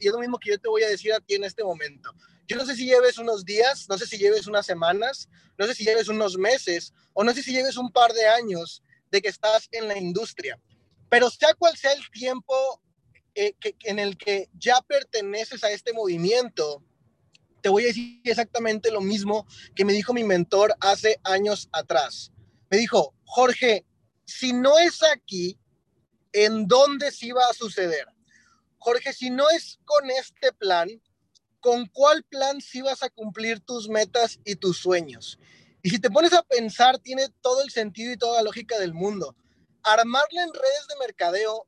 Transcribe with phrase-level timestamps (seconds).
[0.00, 2.10] y es lo mismo que yo te voy a decir a ti en este momento.
[2.46, 5.74] Yo no sé si lleves unos días, no sé si lleves unas semanas, no sé
[5.74, 9.28] si lleves unos meses o no sé si lleves un par de años de que
[9.28, 10.58] estás en la industria,
[11.08, 12.54] pero sea cual sea el tiempo
[13.34, 16.82] eh, en el que ya perteneces a este movimiento,
[17.60, 22.32] te voy a decir exactamente lo mismo que me dijo mi mentor hace años atrás.
[22.70, 23.84] Me dijo, Jorge,
[24.24, 25.58] si no es aquí,
[26.32, 28.06] ¿en dónde sí va a suceder?
[28.80, 30.88] Jorge, si no es con este plan,
[31.60, 35.38] ¿con cuál plan sí vas a cumplir tus metas y tus sueños?
[35.82, 38.94] Y si te pones a pensar, tiene todo el sentido y toda la lógica del
[38.94, 39.36] mundo.
[39.82, 41.66] Armarle en redes de mercadeo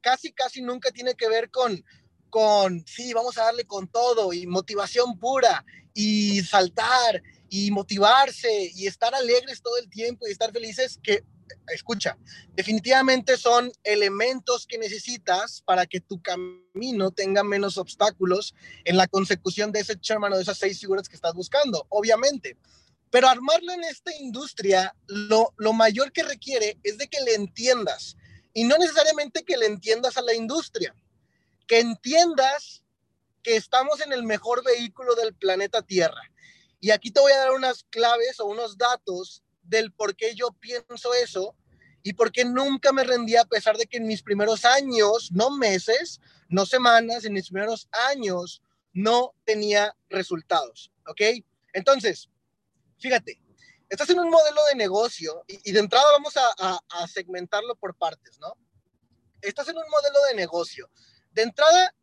[0.00, 1.84] casi, casi nunca tiene que ver con,
[2.30, 8.86] con, sí, vamos a darle con todo y motivación pura y saltar y motivarse y
[8.86, 11.24] estar alegres todo el tiempo y estar felices, que,
[11.68, 12.18] escucha,
[12.54, 19.72] definitivamente son elementos que necesitas para que tu camino tenga menos obstáculos en la consecución
[19.72, 22.56] de ese chairman o de esas seis figuras que estás buscando, obviamente.
[23.10, 28.16] Pero armarlo en esta industria, lo, lo mayor que requiere es de que le entiendas
[28.52, 30.94] y no necesariamente que le entiendas a la industria,
[31.66, 32.82] que entiendas
[33.42, 36.20] que estamos en el mejor vehículo del planeta Tierra.
[36.80, 40.48] Y aquí te voy a dar unas claves o unos datos del por qué yo
[40.52, 41.54] pienso eso
[42.02, 45.50] y por qué nunca me rendí a pesar de que en mis primeros años, no
[45.50, 50.90] meses, no semanas, en mis primeros años no tenía resultados.
[51.06, 51.20] ¿Ok?
[51.72, 52.30] Entonces,
[52.98, 53.40] fíjate,
[53.88, 58.54] estás en un modelo de negocio y, de entrada vamos a, segmentarlo por partes, ¿no?
[59.40, 60.90] Estás en un modelo de negocio.
[61.30, 61.94] De entrada,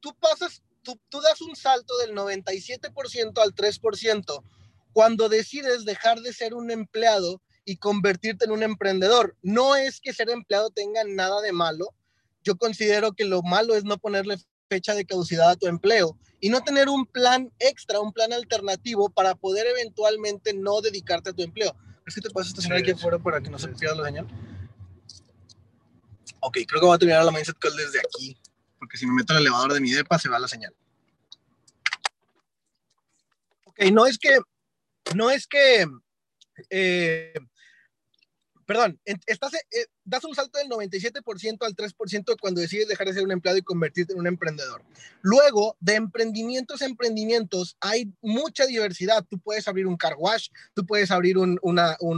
[0.00, 4.44] tú pasas, tú, tú das un salto del 97% al 3%
[4.92, 9.36] cuando decides dejar de ser un empleado y convertirte en un emprendedor.
[9.42, 11.94] No es que ser empleado tenga nada de malo.
[12.42, 14.36] Yo considero que lo malo es no ponerle
[14.68, 19.10] fecha de caducidad a tu empleo y no tener un plan extra, un plan alternativo
[19.10, 21.76] para poder eventualmente no dedicarte a tu empleo.
[22.06, 24.26] ¿Es que te puedes estacionar aquí afuera para que no se pierda la señal?
[26.40, 28.36] Ok, creo que voy a terminar la Mindset Call desde aquí,
[28.78, 30.74] porque si me meto en el elevador de mi depa se va la señal.
[33.66, 34.38] Ok, no es que,
[35.14, 35.86] no es que
[36.70, 37.34] eh,
[38.66, 43.22] perdón, estás, eh, das un salto del 97% al 3% cuando decides dejar de ser
[43.22, 44.82] un empleado y convertirte en un emprendedor.
[45.20, 49.24] Luego, de emprendimientos a emprendimientos, hay mucha diversidad.
[49.28, 51.58] Tú puedes abrir un car wash, tú puedes abrir un,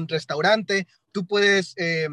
[0.09, 1.75] restaurante, tú puedes...
[1.77, 2.09] Eh,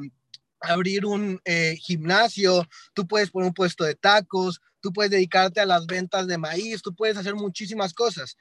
[0.64, 5.66] abrir un eh, gimnasio, tú puedes poner un puesto de tacos, tú puedes dedicarte a
[5.66, 8.38] las ventas de maíz, tú puedes hacer muchísimas cosas.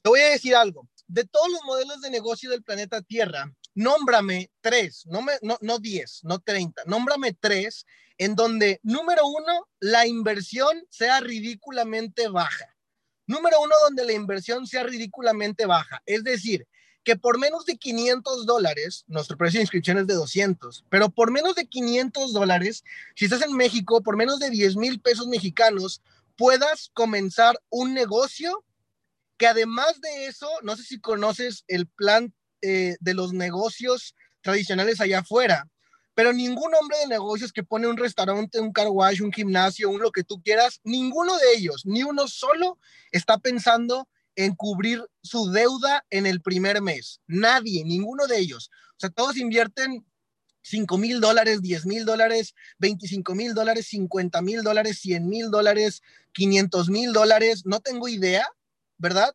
[0.00, 4.50] Te voy a decir algo, de todos los modelos de negocio del planeta Tierra, nómbrame
[4.60, 7.86] tres, no, me, no, no diez, no treinta, nómbrame tres
[8.18, 12.76] en donde, número uno, la inversión sea ridículamente baja.
[13.26, 16.02] Número uno, donde la inversión sea ridículamente baja.
[16.06, 16.66] Es decir,
[17.04, 21.30] que por menos de 500 dólares, nuestro precio de inscripción es de 200, pero por
[21.30, 22.84] menos de 500 dólares,
[23.16, 26.00] si estás en México, por menos de 10 mil pesos mexicanos,
[26.36, 28.64] puedas comenzar un negocio
[29.42, 35.00] que además de eso, no sé si conoces el plan eh, de los negocios tradicionales
[35.00, 35.68] allá afuera,
[36.14, 40.00] pero ningún hombre de negocios que pone un restaurante, un car wash, un gimnasio, un
[40.00, 42.78] lo que tú quieras, ninguno de ellos, ni uno solo,
[43.10, 47.20] está pensando en cubrir su deuda en el primer mes.
[47.26, 48.70] Nadie, ninguno de ellos.
[48.90, 50.06] O sea, todos invierten
[50.62, 56.00] 5 mil dólares, 10 mil dólares, 25 mil dólares, 50 mil dólares, 100 mil dólares,
[56.32, 58.46] 500 mil dólares, no tengo idea,
[59.02, 59.34] ¿verdad?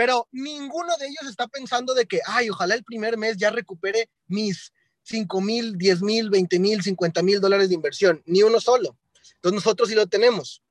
[0.00, 4.08] pero ninguno de ellos está pensando de que, ay, ojalá el primer mes ya recupere
[4.28, 8.96] mis 5 mil, 10 mil, 20 mil, 50 mil dólares de inversión, ni uno solo.
[9.34, 10.62] Entonces nosotros sí lo tenemos.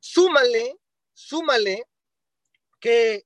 [0.00, 0.80] Súmale,
[1.14, 1.84] súmale
[2.80, 3.24] que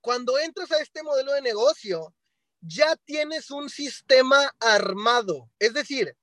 [0.00, 2.14] cuando entras a este modelo de negocio,
[2.62, 5.50] ya tienes un sistema armado.
[5.58, 6.16] Es decir,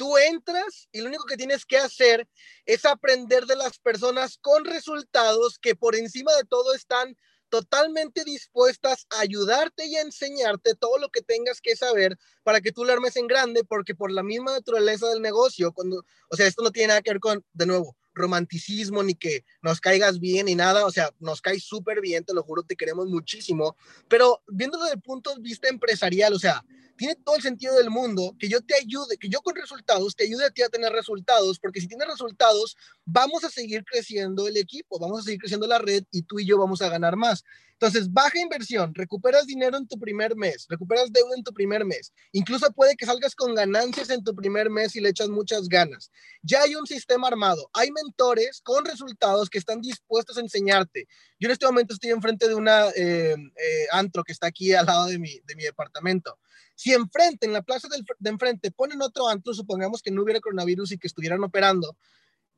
[0.00, 2.26] tú entras y lo único que tienes que hacer
[2.64, 7.18] es aprender de las personas con resultados que por encima de todo están
[7.50, 12.72] totalmente dispuestas a ayudarte y a enseñarte todo lo que tengas que saber para que
[12.72, 16.46] tú lo armes en grande, porque por la misma naturaleza del negocio, cuando, o sea,
[16.46, 20.46] esto no tiene nada que ver con, de nuevo, romanticismo, ni que nos caigas bien,
[20.46, 23.76] ni nada, o sea, nos caes súper bien, te lo juro, te queremos muchísimo,
[24.08, 26.64] pero viéndolo desde el punto de vista empresarial, o sea,
[27.00, 30.24] tiene todo el sentido del mundo que yo te ayude, que yo con resultados te
[30.24, 32.76] ayude a ti a tener resultados, porque si tienes resultados,
[33.06, 36.46] vamos a seguir creciendo el equipo, vamos a seguir creciendo la red y tú y
[36.46, 37.42] yo vamos a ganar más.
[37.72, 42.12] Entonces, baja inversión, recuperas dinero en tu primer mes, recuperas deuda en tu primer mes.
[42.32, 46.10] Incluso puede que salgas con ganancias en tu primer mes y le echas muchas ganas.
[46.42, 51.08] Ya hay un sistema armado, hay mentores con resultados que están dispuestos a enseñarte.
[51.38, 54.84] Yo en este momento estoy enfrente de una eh, eh, antro que está aquí al
[54.84, 56.38] lado de mi, de mi departamento.
[56.74, 60.92] Si enfrente, en la plaza de enfrente, ponen otro antro, supongamos que no hubiera coronavirus
[60.92, 61.96] y que estuvieran operando,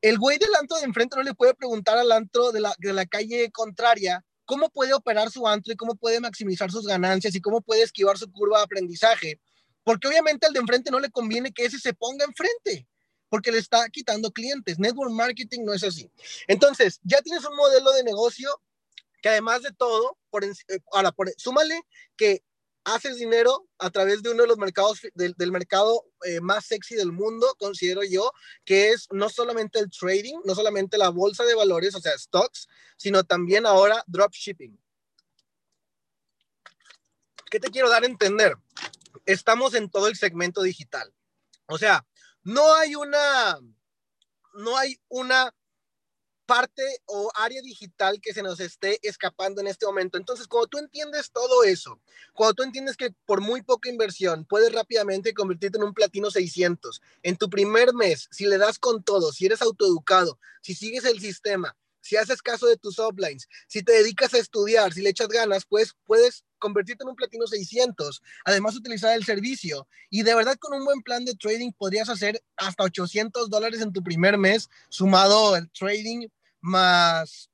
[0.01, 2.93] el güey del antro de enfrente no le puede preguntar al antro de la, de
[2.93, 7.41] la calle contraria cómo puede operar su antro y cómo puede maximizar sus ganancias y
[7.41, 9.41] cómo puede esquivar su curva de aprendizaje.
[9.85, 12.87] Porque obviamente al de enfrente no le conviene que ese se ponga enfrente,
[13.29, 14.79] porque le está quitando clientes.
[14.79, 16.11] Network marketing no es así.
[16.49, 18.51] Entonces, ya tienes un modelo de negocio
[19.23, 20.51] que además de todo, por, eh,
[20.93, 21.81] ahora, súmale
[22.17, 22.43] que
[22.85, 27.13] haces dinero a través de uno de los mercados del, mercado eh, más sexy del
[27.13, 28.33] mundo, considero yo,
[28.65, 32.69] que es no solamente el trading, no solamente la bolsa de valores, o sea, stocks,
[32.97, 34.79] sino también ahora dropshipping.
[37.51, 38.57] ¿Qué te quiero dar a entender?
[39.27, 41.13] Estamos en todo el segmento digital.
[41.67, 42.07] O sea,
[42.43, 43.59] no hay una,
[44.55, 45.55] no hay una
[46.47, 50.19] parte o área digital que se nos esté escapando en este momento.
[50.19, 52.01] Entonces, cuando tú entiendes todo eso,
[52.33, 57.01] cuando tú entiendes que por muy poca inversión puedes rápidamente convertirte en un platino 600
[57.23, 61.21] en tu primer mes, si le das con todo, si eres autoeducado, si sigues el
[61.21, 65.29] sistema, si haces caso de tus uplines, si te dedicas a estudiar, si le echas
[65.29, 70.57] ganas, pues puedes convertirte en un platino 600, además utilizar el servicio y de verdad
[70.59, 74.69] con un buen plan de trading podrías hacer hasta 800 dólares en tu primer mes
[74.91, 76.29] sumado el trading
[76.61, 77.49] más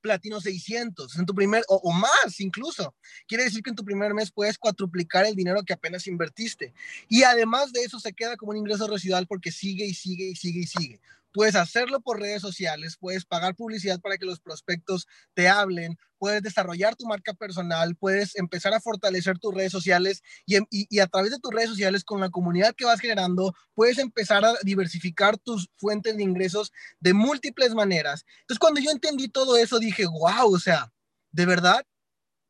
[0.00, 2.94] platino 600 en tu primer o, más incluso.
[3.26, 6.72] Quiere decir que en tu primer mes puedes cuatruplicar el dinero que apenas invertiste.
[7.08, 10.36] Y además de eso se queda como un ingreso residual porque sigue y sigue y
[10.36, 11.00] sigue y sigue.
[11.32, 16.42] Puedes hacerlo por redes sociales, puedes pagar publicidad para que los prospectos te hablen, puedes
[16.42, 21.30] desarrollar tu marca personal, puedes empezar a fortalecer tus redes sociales y, y, a través
[21.30, 25.70] de tus redes sociales con la comunidad que vas generando, puedes empezar a diversificar tus
[25.76, 28.24] fuentes de ingresos de múltiples maneras.
[28.42, 30.92] Entonces, cuando yo entendí todo eso, dije, wow, o sea,
[31.32, 31.86] de verdad,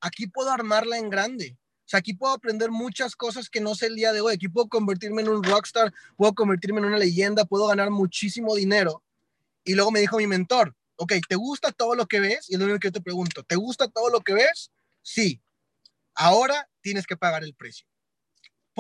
[0.01, 1.60] aquí puedo armarla en grande
[1.91, 4.35] sea, aquí puedo aprender muchas cosas que no sé el día de hoy.
[4.35, 9.03] Aquí puedo convertirme en un rockstar, puedo convertirme en una leyenda, puedo ganar muchísimo dinero.
[9.65, 12.49] Y luego me dijo mi mentor, ok, ¿te gusta todo lo que ves?
[12.49, 14.71] Y es lo único que yo te pregunto, ¿te gusta todo lo que ves?
[15.03, 15.43] Sí.
[16.15, 17.87] Ahora tienes que pagar el precio.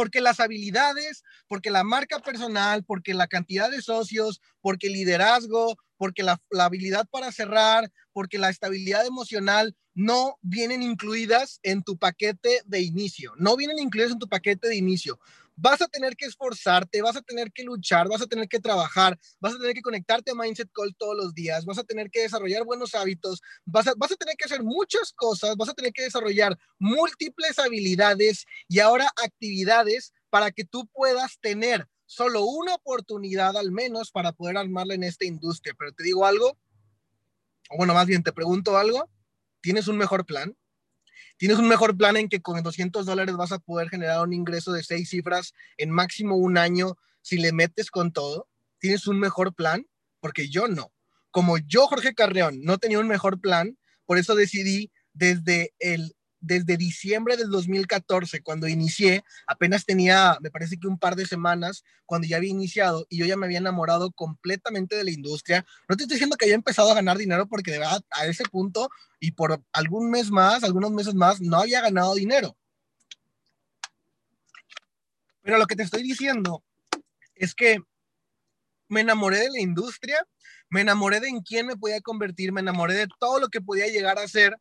[0.00, 5.76] Porque las habilidades, porque la marca personal, porque la cantidad de socios, porque el liderazgo,
[5.98, 11.98] porque la, la habilidad para cerrar, porque la estabilidad emocional no vienen incluidas en tu
[11.98, 15.20] paquete de inicio, no vienen incluidas en tu paquete de inicio.
[15.60, 19.18] Vas a tener que esforzarte, vas a tener que luchar, vas a tener que trabajar,
[19.40, 22.22] vas a tener que conectarte a Mindset Call todos los días, vas a tener que
[22.22, 25.92] desarrollar buenos hábitos, vas a, vas a tener que hacer muchas cosas, vas a tener
[25.92, 33.56] que desarrollar múltiples habilidades y ahora actividades para que tú puedas tener solo una oportunidad
[33.56, 35.74] al menos para poder armarla en esta industria.
[35.78, 36.58] Pero te digo algo,
[37.68, 39.08] o bueno, más bien te pregunto algo,
[39.60, 40.56] ¿Tienes un mejor plan?
[41.40, 44.72] ¿Tienes un mejor plan en que con 200 dólares vas a poder generar un ingreso
[44.72, 48.46] de seis cifras en máximo un año si le metes con todo?
[48.78, 49.86] ¿Tienes un mejor plan?
[50.20, 50.92] Porque yo no.
[51.30, 56.76] Como yo, Jorge Carreón, no tenía un mejor plan, por eso decidí desde el desde
[56.76, 62.26] diciembre del 2014, cuando inicié, apenas tenía, me parece que un par de semanas, cuando
[62.26, 65.64] ya había iniciado y yo ya me había enamorado completamente de la industria.
[65.88, 68.44] No te estoy diciendo que haya empezado a ganar dinero porque de verdad a ese
[68.44, 68.88] punto
[69.20, 72.56] y por algún mes más, algunos meses más, no había ganado dinero.
[75.42, 76.64] Pero lo que te estoy diciendo
[77.34, 77.82] es que
[78.88, 80.26] me enamoré de la industria,
[80.68, 83.86] me enamoré de en quién me podía convertir, me enamoré de todo lo que podía
[83.86, 84.56] llegar a ser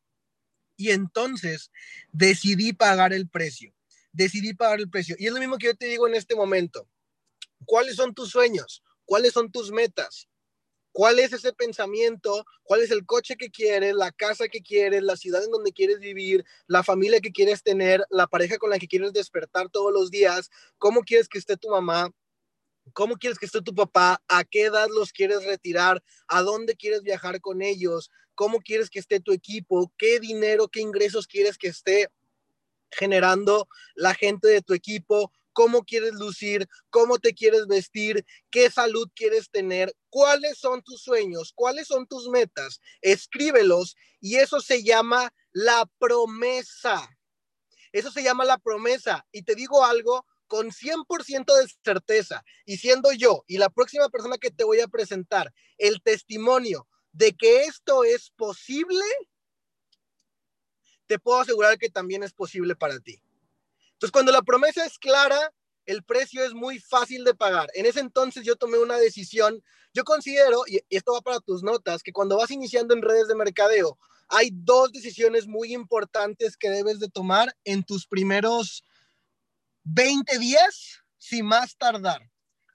[0.79, 1.71] y entonces
[2.13, 3.75] decidí pagar el precio.
[4.13, 5.17] Decidí pagar el precio.
[5.19, 6.87] Y es lo mismo que yo te digo en este momento.
[7.65, 8.81] ¿Cuáles son tus sueños?
[9.03, 10.29] ¿Cuáles son tus metas?
[10.93, 12.45] ¿Cuál es ese pensamiento?
[12.63, 15.99] ¿Cuál es el coche que quieres, la casa que quieres, la ciudad en donde quieres
[15.99, 20.09] vivir, la familia que quieres tener, la pareja con la que quieres despertar todos los
[20.09, 20.49] días?
[20.77, 22.09] ¿Cómo quieres que esté tu mamá?
[22.93, 24.23] ¿Cómo quieres que esté tu papá?
[24.29, 26.01] ¿A qué edad los quieres retirar?
[26.29, 28.09] ¿A dónde quieres viajar con ellos?
[28.39, 29.91] ¿Cómo quieres que esté tu equipo?
[29.97, 32.07] ¿Qué dinero, qué ingresos quieres que esté
[32.89, 35.33] generando la gente de tu equipo?
[35.51, 36.65] ¿Cómo quieres lucir?
[36.89, 38.25] ¿Cómo te quieres vestir?
[38.49, 39.93] ¿Qué salud quieres tener?
[40.09, 41.51] ¿Cuáles son tus sueños?
[41.53, 42.79] ¿Cuáles son tus metas?
[43.01, 47.09] Escríbelos y eso se llama la promesa.
[47.91, 49.27] Eso se llama la promesa.
[49.33, 54.37] Y te digo algo con 100% de certeza, y siendo yo y la próxima persona
[54.37, 59.03] que te voy a presentar el testimonio de que esto es posible,
[61.07, 63.21] te puedo asegurar que también es posible para ti.
[63.93, 65.53] Entonces, cuando la promesa es clara,
[65.85, 67.69] el precio es muy fácil de pagar.
[67.73, 69.63] En ese entonces yo tomé una decisión.
[69.91, 73.35] Yo considero, y esto va para tus notas, que cuando vas iniciando en redes de
[73.35, 73.97] mercadeo,
[74.27, 78.83] hay dos decisiones muy importantes que debes de tomar en tus primeros
[79.83, 82.21] 20 días, sin más tardar.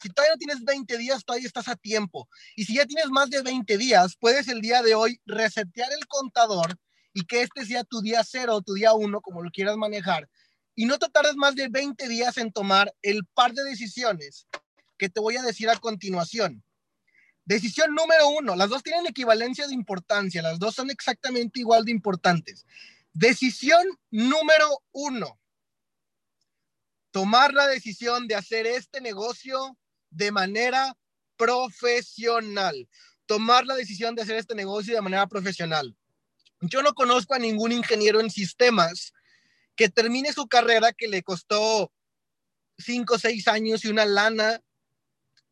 [0.05, 2.29] Si todavía no tienes 20 días, todavía estás a tiempo.
[2.57, 6.07] Y si ya tienes más de 20 días, puedes el día de hoy resetear el
[6.07, 6.79] contador
[7.15, 10.29] y que este sea tu día cero tu día uno, como lo quieras manejar.
[10.75, 14.47] Y no te tardes más de 20 días en tomar el par de decisiones
[14.99, 16.63] que te voy a decir a continuación.
[17.47, 21.93] Decisión número uno, las dos tienen equivalencia de importancia, las dos son exactamente igual de
[21.93, 22.67] importantes.
[23.15, 25.41] Decisión número uno,
[27.11, 29.79] tomar la decisión de hacer este negocio
[30.15, 30.97] de manera
[31.37, 32.89] profesional.
[33.27, 35.97] Tomar la decisión de hacer este negocio de manera profesional.
[36.61, 39.13] Yo no conozco a ningún ingeniero en sistemas
[39.77, 41.93] que termine su carrera que le costó
[42.79, 44.61] cinco o seis años y una lana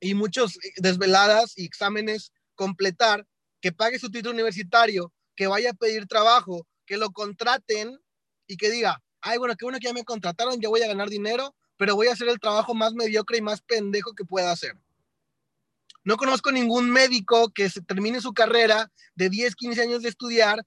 [0.00, 3.26] y muchos desveladas y exámenes completar,
[3.60, 7.98] que pague su título universitario, que vaya a pedir trabajo, que lo contraten
[8.46, 11.08] y que diga, ay, bueno, qué bueno que ya me contrataron, ya voy a ganar
[11.08, 14.78] dinero, pero voy a hacer el trabajo más mediocre y más pendejo que pueda hacer.
[16.04, 20.64] No conozco ningún médico que se termine su carrera de 10, 15 años de estudiar,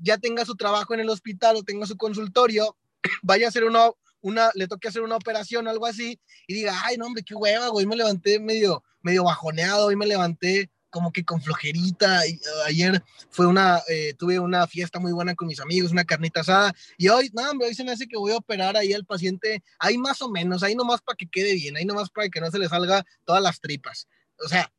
[0.00, 2.74] ya tenga su trabajo en el hospital o tenga su consultorio,
[3.22, 3.90] vaya a hacer una,
[4.22, 7.34] una, le toque hacer una operación o algo así y diga, ay, no, hombre, qué
[7.34, 12.20] hueva, güey, me levanté medio, medio bajoneado, y me levanté como que con flojerita.
[12.20, 16.40] Uh, ayer fue una, eh, tuve una fiesta muy buena con mis amigos, una carnita
[16.40, 16.74] asada.
[16.96, 19.62] Y hoy, no, hombre, hoy se me hace que voy a operar ahí al paciente,
[19.78, 22.50] ahí más o menos, ahí nomás para que quede bien, ahí nomás para que no
[22.50, 24.08] se le salga todas las tripas.
[24.44, 24.72] O sea,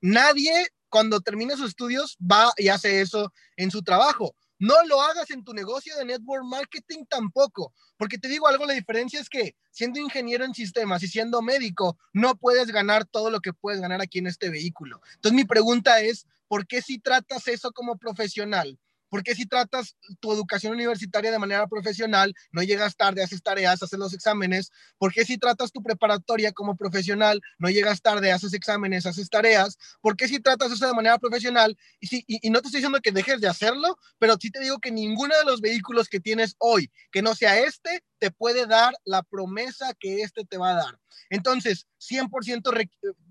[0.00, 4.34] nadie cuando termina sus estudios va y hace eso en su trabajo.
[4.58, 8.72] No lo hagas en tu negocio de network marketing tampoco, porque te digo algo, la
[8.72, 13.40] diferencia es que siendo ingeniero en sistemas y siendo médico, no puedes ganar todo lo
[13.40, 15.00] que puedes ganar aquí en este vehículo.
[15.14, 18.78] Entonces mi pregunta es, ¿por qué si tratas eso como profesional?
[19.08, 23.98] Porque si tratas tu educación universitaria de manera profesional, no llegas tarde, haces tareas, haces
[23.98, 24.70] los exámenes?
[24.98, 29.78] Porque si tratas tu preparatoria como profesional, no llegas tarde, haces exámenes, haces tareas?
[30.00, 31.76] Porque si tratas eso de manera profesional?
[32.00, 34.90] Y, y no te estoy diciendo que dejes de hacerlo, pero sí te digo que
[34.90, 39.22] ninguno de los vehículos que tienes hoy, que no sea este, te puede dar la
[39.22, 40.98] promesa que este te va a dar.
[41.30, 42.70] Entonces, 100%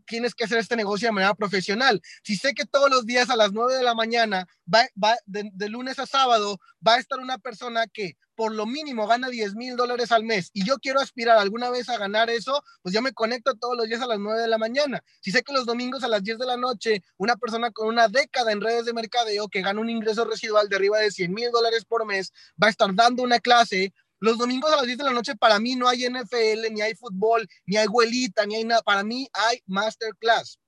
[0.07, 2.01] tienes que hacer este negocio de manera profesional.
[2.23, 5.49] Si sé que todos los días a las 9 de la mañana, va, va de,
[5.53, 9.55] de, lunes a sábado, va a estar una persona que por lo mínimo gana 10
[9.55, 13.01] mil dólares al mes y yo quiero aspirar alguna vez a ganar eso, pues yo
[13.01, 15.03] me conecto todos los días a las 9 de la mañana.
[15.21, 18.07] Si sé que los domingos a las 10 de la noche, una persona con una
[18.07, 21.51] década en redes de mercadeo que gana un ingreso residual de arriba de 100 mil
[21.51, 25.03] dólares por mes, va a estar dando una clase los domingos a las 10 de
[25.03, 28.63] la noche para mí no hay NFL, ni hay fútbol, ni hay abuelita, ni hay
[28.63, 28.81] nada.
[28.81, 30.59] Para mí hay masterclass.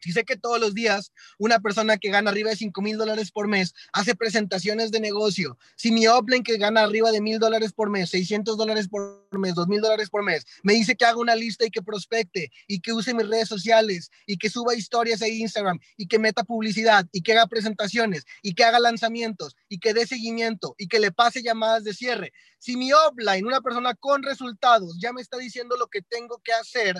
[0.00, 3.30] Si sé que todos los días una persona que gana arriba de 5 mil dólares
[3.30, 7.72] por mes hace presentaciones de negocio, si mi upline que gana arriba de mil dólares
[7.72, 11.18] por mes, 600 dólares por mes, 2 mil dólares por mes, me dice que haga
[11.18, 15.22] una lista y que prospecte y que use mis redes sociales y que suba historias
[15.22, 19.78] a Instagram y que meta publicidad y que haga presentaciones y que haga lanzamientos y
[19.78, 22.32] que dé seguimiento y que le pase llamadas de cierre.
[22.58, 26.52] Si mi upline, una persona con resultados, ya me está diciendo lo que tengo que
[26.52, 26.96] hacer,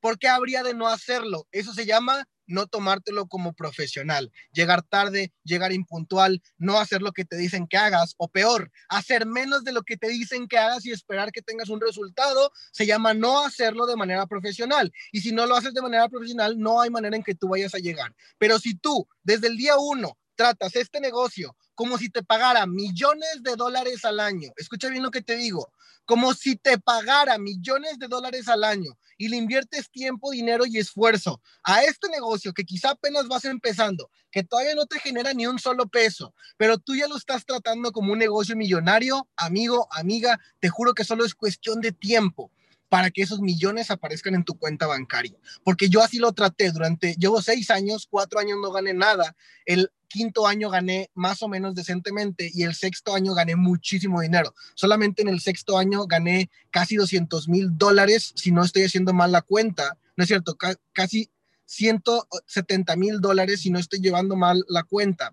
[0.00, 1.46] ¿Por qué habría de no hacerlo?
[1.52, 7.24] Eso se llama no tomártelo como profesional, llegar tarde, llegar impuntual, no hacer lo que
[7.24, 10.84] te dicen que hagas, o peor, hacer menos de lo que te dicen que hagas
[10.84, 14.92] y esperar que tengas un resultado, se llama no hacerlo de manera profesional.
[15.12, 17.74] Y si no lo haces de manera profesional, no hay manera en que tú vayas
[17.74, 18.14] a llegar.
[18.38, 23.42] Pero si tú, desde el día uno, tratas este negocio como si te pagara millones
[23.42, 25.70] de dólares al año, escucha bien lo que te digo,
[26.06, 30.78] como si te pagara millones de dólares al año y le inviertes tiempo, dinero y
[30.78, 35.46] esfuerzo a este negocio que quizá apenas vas empezando, que todavía no te genera ni
[35.46, 40.40] un solo peso, pero tú ya lo estás tratando como un negocio millonario, amigo, amiga,
[40.58, 42.50] te juro que solo es cuestión de tiempo
[42.88, 45.38] para que esos millones aparezcan en tu cuenta bancaria.
[45.62, 49.36] Porque yo así lo traté durante, llevo seis años, cuatro años no gané nada.
[49.64, 54.54] El quinto año gané más o menos decentemente y el sexto año gané muchísimo dinero.
[54.74, 59.32] Solamente en el sexto año gané casi 200 mil dólares, si no estoy haciendo mal
[59.32, 59.96] la cuenta.
[60.16, 61.30] No es cierto, ca casi
[61.66, 65.32] 170 mil dólares si no estoy llevando mal la cuenta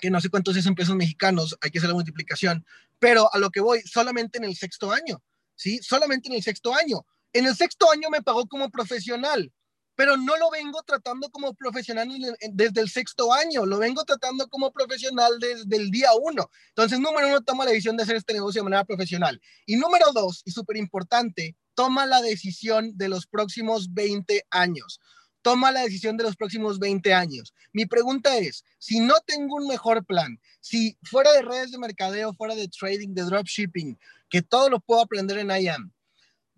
[0.00, 2.66] que no sé cuántos es en pesos mexicanos, hay que hacer la multiplicación,
[2.98, 5.22] pero a lo que voy, solamente en el sexto año,
[5.54, 5.78] ¿sí?
[5.80, 7.06] Solamente en el sexto año.
[7.32, 9.52] En el sexto año me pagó como profesional,
[9.94, 12.08] pero no lo vengo tratando como profesional
[12.52, 16.50] desde el sexto año, lo vengo tratando como profesional desde el día uno.
[16.68, 19.40] Entonces, número uno, toma la decisión de hacer este negocio de manera profesional.
[19.66, 25.00] Y número dos, y súper importante, toma la decisión de los próximos 20 años.
[25.42, 27.52] Toma la decisión de los próximos 20 años.
[27.72, 32.32] Mi pregunta es, si no tengo un mejor plan, si fuera de redes de mercadeo,
[32.32, 33.98] fuera de trading, de dropshipping,
[34.30, 35.92] que todo lo puedo aprender en IAM,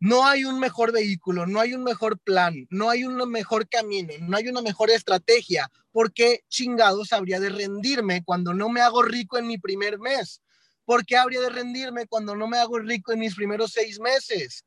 [0.00, 4.12] no hay un mejor vehículo, no hay un mejor plan, no hay un mejor camino,
[4.20, 5.70] no hay una mejor estrategia.
[5.92, 10.42] ¿Por qué chingados habría de rendirme cuando no me hago rico en mi primer mes?
[10.84, 14.64] ¿Por qué habría de rendirme cuando no me hago rico en mis primeros seis meses?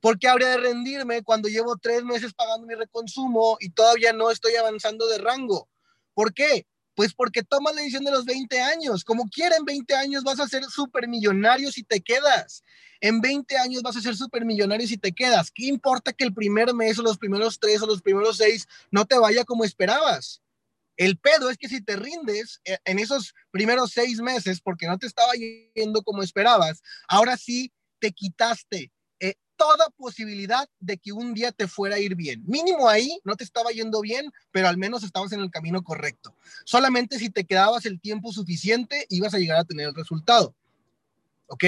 [0.00, 4.30] ¿Por qué habría de rendirme cuando llevo tres meses pagando mi reconsumo y todavía no
[4.30, 5.68] estoy avanzando de rango?
[6.14, 6.66] ¿Por qué?
[6.94, 9.04] Pues porque tomas la decisión de los 20 años.
[9.04, 12.62] Como quiera, en 20 años vas a ser súper millonario si te quedas.
[13.00, 15.50] En 20 años vas a ser súper millonario si te quedas.
[15.50, 19.04] ¿Qué importa que el primer mes o los primeros tres o los primeros seis no
[19.06, 20.42] te vaya como esperabas?
[20.96, 24.98] El pedo es que si te rindes eh, en esos primeros seis meses porque no
[24.98, 25.32] te estaba
[25.74, 28.92] yendo como esperabas, ahora sí te quitaste
[29.60, 32.42] toda posibilidad de que un día te fuera a ir bien.
[32.46, 36.34] Mínimo ahí no te estaba yendo bien, pero al menos estabas en el camino correcto.
[36.64, 40.56] Solamente si te quedabas el tiempo suficiente, ibas a llegar a tener el resultado.
[41.48, 41.64] ¿Ok?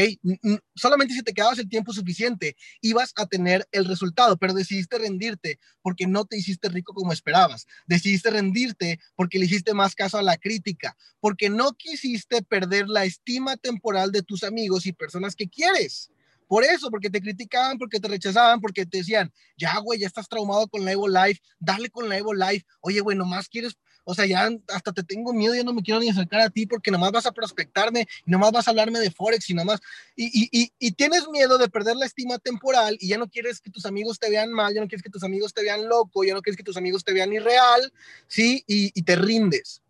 [0.75, 5.59] Solamente si te quedabas el tiempo suficiente, ibas a tener el resultado, pero decidiste rendirte
[5.83, 7.67] porque no te hiciste rico como esperabas.
[7.87, 13.05] Decidiste rendirte porque le hiciste más caso a la crítica, porque no quisiste perder la
[13.05, 16.11] estima temporal de tus amigos y personas que quieres.
[16.53, 20.29] Por eso, porque te criticaban, porque te rechazaban, porque te decían, ya, güey, ya estás
[20.29, 22.67] traumado con la Evo Life, dale con la Evo Life.
[22.83, 26.01] Oye, güey, nomás quieres, o sea, ya hasta te tengo miedo, ya no me quiero
[26.01, 29.11] ni acercar a ti porque nomás vas a prospectarme, y nomás vas a hablarme de
[29.11, 29.81] Forex y nomás,
[30.15, 33.71] y, y, y, tienes miedo de perder la estima temporal y ya no quieres que
[33.71, 36.35] tus amigos te vean mal, ya no quieres que tus amigos te vean loco, ya
[36.35, 37.91] no quieres que tus amigos te vean irreal,
[38.27, 38.63] ¿sí?
[38.67, 39.81] Y, y te rindes,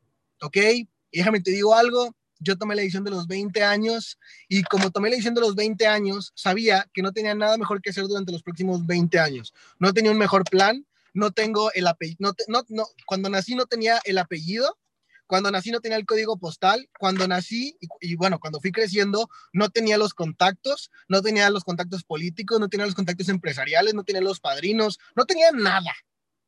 [0.40, 0.59] ¿ok?
[0.59, 4.18] Y déjame te digo algo, yo tomé la decisión de los 20 años
[4.49, 7.80] y como tomé la decisión de los 20 años, sabía que no tenía nada mejor
[7.80, 9.54] que hacer durante los próximos 20 años.
[9.78, 14.00] No tenía un mejor plan, no tengo el apellido, no, no, cuando nací no tenía
[14.04, 14.78] el apellido,
[15.26, 19.70] cuando nací no tenía el código postal, cuando nací y, bueno, cuando fui creciendo no
[19.70, 24.20] tenía los contactos, no tenía los contactos políticos, no tenía los contactos empresariales, no tenía
[24.20, 25.92] los padrinos, no tenía nada,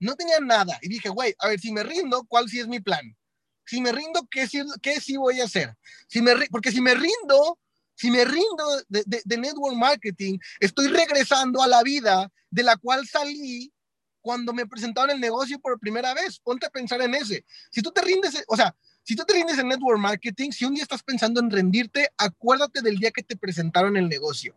[0.01, 0.79] no tenía nada.
[0.83, 3.17] Y dije, güey, a ver, si me rindo, ¿cuál sí es mi plan?
[3.65, 5.75] Si me rindo, ¿qué sí, qué sí voy a hacer?
[6.09, 7.59] Si me, porque si me rindo,
[7.95, 13.07] si me rindo de, de, network marketing, estoy regresando a la vida de la cual
[13.07, 13.73] salí
[14.21, 16.39] cuando me presentaron el negocio por primera vez.
[16.41, 17.45] Ponte a pensar en ese.
[17.71, 20.75] Si tú te rindes, o sea, si tú te rindes en network marketing, si un
[20.75, 24.57] día estás pensando en rendirte, acuérdate del día que te presentaron el negocio.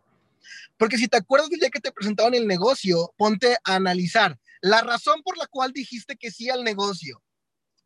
[0.76, 4.80] Porque si te acuerdas del día que te presentaron el negocio, ponte a analizar la
[4.80, 7.22] razón por la cual dijiste que sí al negocio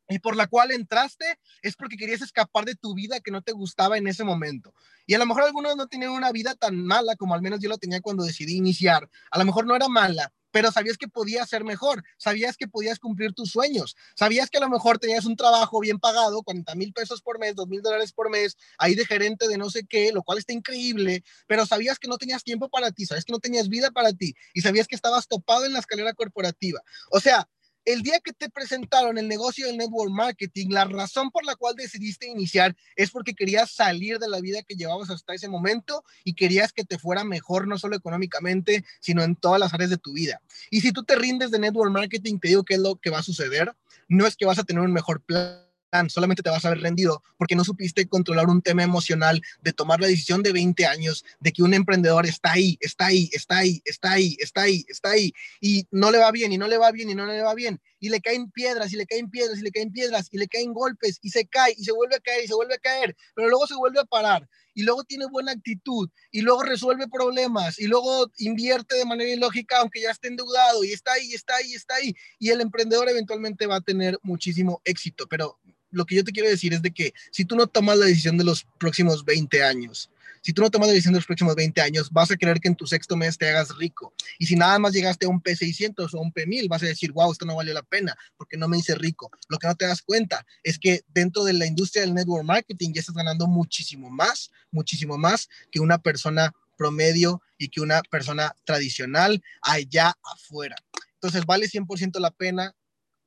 [0.09, 3.53] y por la cual entraste es porque querías escapar de tu vida que no te
[3.53, 4.75] gustaba en ese momento.
[5.07, 7.69] Y a lo mejor algunos no tenían una vida tan mala como al menos yo
[7.69, 9.09] la tenía cuando decidí iniciar.
[9.31, 12.99] A lo mejor no era mala, pero sabías que podías ser mejor, sabías que podías
[12.99, 16.93] cumplir tus sueños, sabías que a lo mejor tenías un trabajo bien pagado, 40 mil
[16.93, 20.13] pesos por mes, 2 mil dólares por mes, ahí de gerente de no sé qué,
[20.13, 23.41] lo cual está increíble, pero sabías que no tenías tiempo para ti, sabías que no
[23.41, 26.81] tenías vida para ti y sabías que estabas topado en la escalera corporativa.
[27.11, 27.49] O sea,
[27.85, 31.75] el día que te presentaron el negocio del network marketing, la razón por la cual
[31.75, 36.35] decidiste iniciar es porque querías salir de la vida que llevabas hasta ese momento y
[36.35, 40.13] querías que te fuera mejor, no solo económicamente, sino en todas las áreas de tu
[40.13, 40.41] vida.
[40.71, 43.19] Y si tú te rindes de network marketing, te digo qué es lo que va
[43.19, 43.75] a suceder.
[44.09, 45.72] No es que vas a tener un mejor plan
[46.09, 50.01] solamente te vas a haber rendido porque no supiste controlar un tema emocional de tomar
[50.01, 53.83] la decisión de 20 años de que un emprendedor está ahí, está ahí, está ahí,
[53.85, 56.91] está ahí, está ahí, está ahí y no le va bien y no le va
[56.93, 59.63] bien y no le va bien y le caen piedras y le caen piedras y
[59.63, 62.45] le caen piedras y le caen golpes y se cae y se vuelve a caer
[62.45, 65.53] y se vuelve a caer, pero luego se vuelve a parar y luego tiene buena
[65.53, 70.83] actitud y luego resuelve problemas y luego invierte de manera ilógica aunque ya esté endeudado
[70.85, 74.81] y está ahí, está ahí, está ahí y el emprendedor eventualmente va a tener muchísimo
[74.85, 75.59] éxito, pero
[75.93, 78.37] lo que yo te quiero decir es de que si tú no tomas la decisión
[78.37, 80.11] de los próximos 20 años,
[80.43, 82.67] si tú no tomas la decisión de los próximos 20 años, vas a querer que
[82.67, 84.13] en tu sexto mes te hagas rico.
[84.41, 87.31] Y si nada más llegaste a un P600 o un P1000, vas a decir, wow,
[87.31, 89.31] esto no valió la pena porque no me hice rico.
[89.49, 92.93] Lo que no te das cuenta es que dentro de la industria del network marketing
[92.93, 98.53] ya estás ganando muchísimo más, muchísimo más que una persona promedio y que una persona
[98.65, 100.75] tradicional allá afuera.
[101.15, 102.75] Entonces, vale 100% la pena.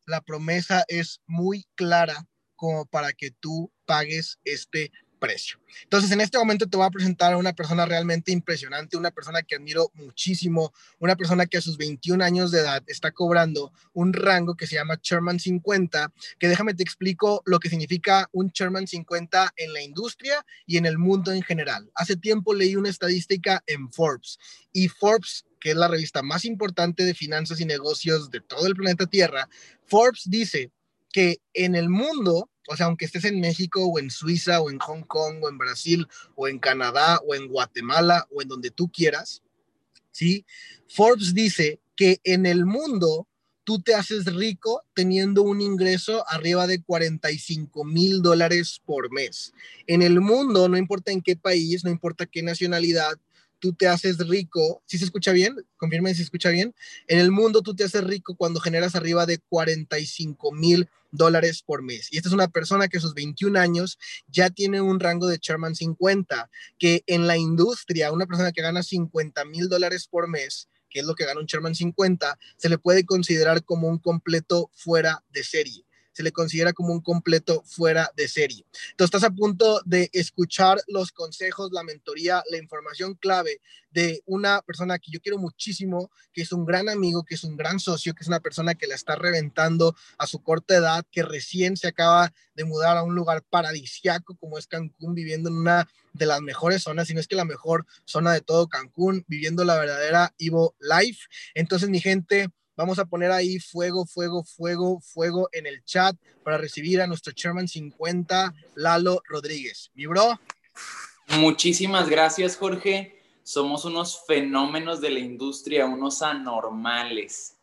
[0.05, 5.59] La promesa es muy clara como para que tú pagues este precio.
[5.83, 9.41] Entonces, en este momento te voy a presentar a una persona realmente impresionante, una persona
[9.41, 14.13] que admiro muchísimo, una persona que a sus 21 años de edad está cobrando un
[14.13, 18.87] rango que se llama Sherman 50, que déjame te explico lo que significa un Sherman
[18.87, 21.89] 50 en la industria y en el mundo en general.
[21.95, 24.37] Hace tiempo leí una estadística en Forbes
[24.71, 28.75] y Forbes que es la revista más importante de finanzas y negocios de todo el
[28.75, 29.49] planeta Tierra,
[29.87, 30.71] Forbes dice
[31.15, 34.79] que en el mundo o sea, aunque estés en México o en Suiza o en
[34.79, 38.91] Hong Kong o en Brasil o en Canadá o en Guatemala o en donde tú
[38.91, 39.43] quieras,
[40.11, 40.45] ¿sí?
[40.89, 43.29] Forbes dice que en el mundo
[43.63, 49.53] tú te haces rico teniendo un ingreso arriba de 45 mil dólares por mes.
[49.87, 53.13] En el mundo, no importa en qué país, no importa qué nacionalidad,
[53.59, 56.73] tú te haces rico, si se escucha bien, confirme si se escucha bien,
[57.07, 61.81] en el mundo tú te haces rico cuando generas arriba de 45 mil dólares por
[61.81, 62.11] mes.
[62.11, 65.39] Y esta es una persona que a sus 21 años ya tiene un rango de
[65.39, 70.67] Chairman 50, que en la industria, una persona que gana 50 mil dólares por mes,
[70.89, 74.69] que es lo que gana un Chairman 50, se le puede considerar como un completo
[74.73, 75.84] fuera de serie
[76.15, 78.65] se le considera como un completo fuera de serie.
[78.91, 83.59] Entonces, estás a punto de escuchar los consejos, la mentoría, la información clave
[83.91, 87.57] de una persona que yo quiero muchísimo, que es un gran amigo, que es un
[87.57, 91.23] gran socio, que es una persona que la está reventando a su corta edad, que
[91.23, 95.89] recién se acaba de mudar a un lugar paradisiaco como es Cancún, viviendo en una
[96.13, 99.65] de las mejores zonas, si no es que la mejor zona de todo Cancún, viviendo
[99.65, 101.25] la verdadera Evo Life.
[101.53, 106.57] Entonces, mi gente, Vamos a poner ahí fuego, fuego, fuego, fuego en el chat para
[106.57, 109.91] recibir a nuestro Chairman 50, Lalo Rodríguez.
[109.93, 110.37] Mi bro.
[111.29, 113.21] Muchísimas gracias, Jorge.
[113.43, 117.55] Somos unos fenómenos de la industria, unos anormales.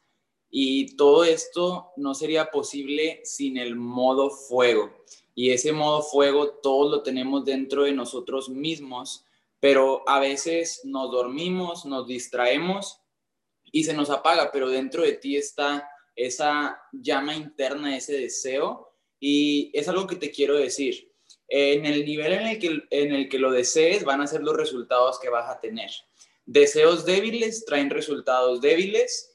[0.50, 4.92] Y todo esto no sería posible sin el modo fuego.
[5.34, 9.26] Y ese modo fuego todos lo tenemos dentro de nosotros mismos,
[9.60, 13.01] pero a veces nos dormimos, nos distraemos
[13.72, 19.70] y se nos apaga, pero dentro de ti está esa llama interna, ese deseo, y
[19.72, 21.10] es algo que te quiero decir.
[21.48, 24.56] En el nivel en el que, en el que lo desees van a ser los
[24.56, 25.90] resultados que vas a tener.
[26.44, 29.34] Deseos débiles traen resultados débiles,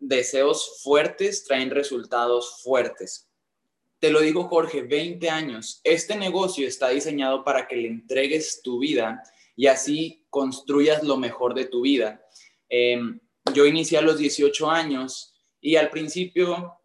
[0.00, 3.28] deseos fuertes traen resultados fuertes.
[4.00, 5.80] Te lo digo Jorge, 20 años.
[5.82, 9.22] Este negocio está diseñado para que le entregues tu vida
[9.56, 12.24] y así construyas lo mejor de tu vida.
[12.68, 13.00] Eh,
[13.52, 16.78] yo inicié a los 18 años y al principio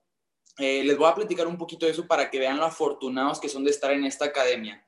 [0.58, 3.50] eh, les voy a platicar un poquito de eso para que vean lo afortunados que
[3.50, 4.86] son de estar en esta academia.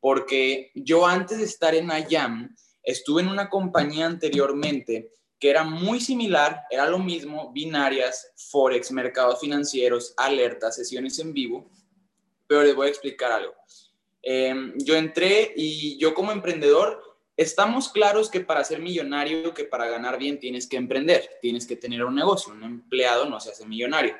[0.00, 6.00] Porque yo antes de estar en IAM, estuve en una compañía anteriormente que era muy
[6.00, 11.70] similar, era lo mismo, binarias, forex, mercados financieros, alertas, sesiones en vivo,
[12.46, 13.54] pero les voy a explicar algo.
[14.22, 17.07] Eh, yo entré y yo como emprendedor
[17.38, 21.76] Estamos claros que para ser millonario, que para ganar bien tienes que emprender, tienes que
[21.76, 24.16] tener un negocio, un empleado no se hace millonario.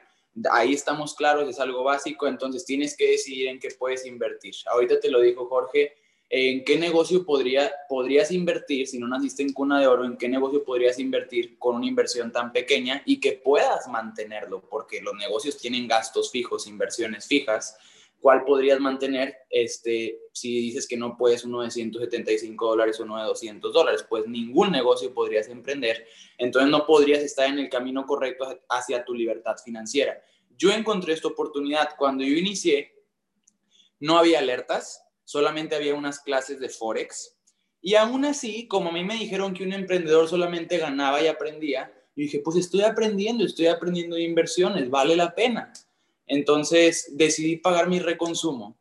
[0.52, 4.54] Ahí estamos claros, es algo básico, entonces tienes que decidir en qué puedes invertir.
[4.70, 5.94] Ahorita te lo dijo Jorge,
[6.30, 10.04] ¿en qué negocio podría, podrías invertir si no naciste en cuna de oro?
[10.04, 14.60] ¿En qué negocio podrías invertir con una inversión tan pequeña y que puedas mantenerlo?
[14.60, 17.76] Porque los negocios tienen gastos fijos, inversiones fijas
[18.20, 23.18] ¿cuál podrías mantener este, si dices que no puedes uno de 175 dólares o uno
[23.18, 24.04] de 200 dólares?
[24.08, 29.14] Pues ningún negocio podrías emprender, entonces no podrías estar en el camino correcto hacia tu
[29.14, 30.20] libertad financiera.
[30.56, 32.92] Yo encontré esta oportunidad cuando yo inicié,
[34.00, 37.36] no había alertas, solamente había unas clases de Forex.
[37.80, 41.92] Y aún así, como a mí me dijeron que un emprendedor solamente ganaba y aprendía,
[42.16, 45.72] yo dije, pues estoy aprendiendo, estoy aprendiendo de inversiones, vale la pena.
[46.28, 48.78] Entonces decidí pagar mi reconsumo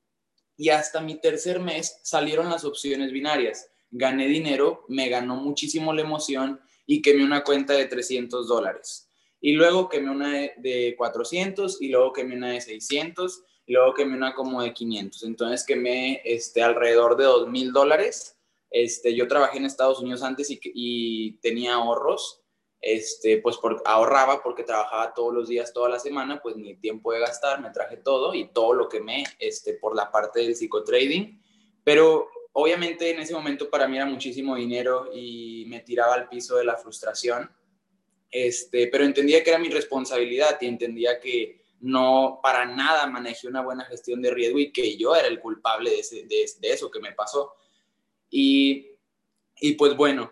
[0.57, 3.69] y hasta mi tercer mes salieron las opciones binarias.
[3.89, 9.09] Gané dinero, me ganó muchísimo la emoción y quemé una cuenta de 300 dólares.
[9.39, 14.15] Y luego quemé una de 400 y luego quemé una de 600 y luego quemé
[14.15, 15.23] una como de 500.
[15.23, 18.37] Entonces quemé este, alrededor de 2,000 dólares.
[18.69, 22.41] Este, yo trabajé en Estados Unidos antes y tenía ahorros
[22.81, 27.19] este, pues ahorraba porque trabajaba todos los días, toda la semana, pues ni tiempo de
[27.19, 31.41] gastar, me traje todo y todo lo que me, este, por la parte del psicotrading,
[31.83, 36.55] pero obviamente en ese momento para mí era muchísimo dinero y me tiraba al piso
[36.57, 37.51] de la frustración,
[38.29, 43.61] este, pero entendía que era mi responsabilidad y entendía que no para nada manejé una
[43.61, 47.13] buena gestión de riesgo y que yo era el culpable de, de, eso que me
[47.13, 47.53] pasó.
[48.29, 48.91] Y,
[49.59, 50.31] y pues bueno,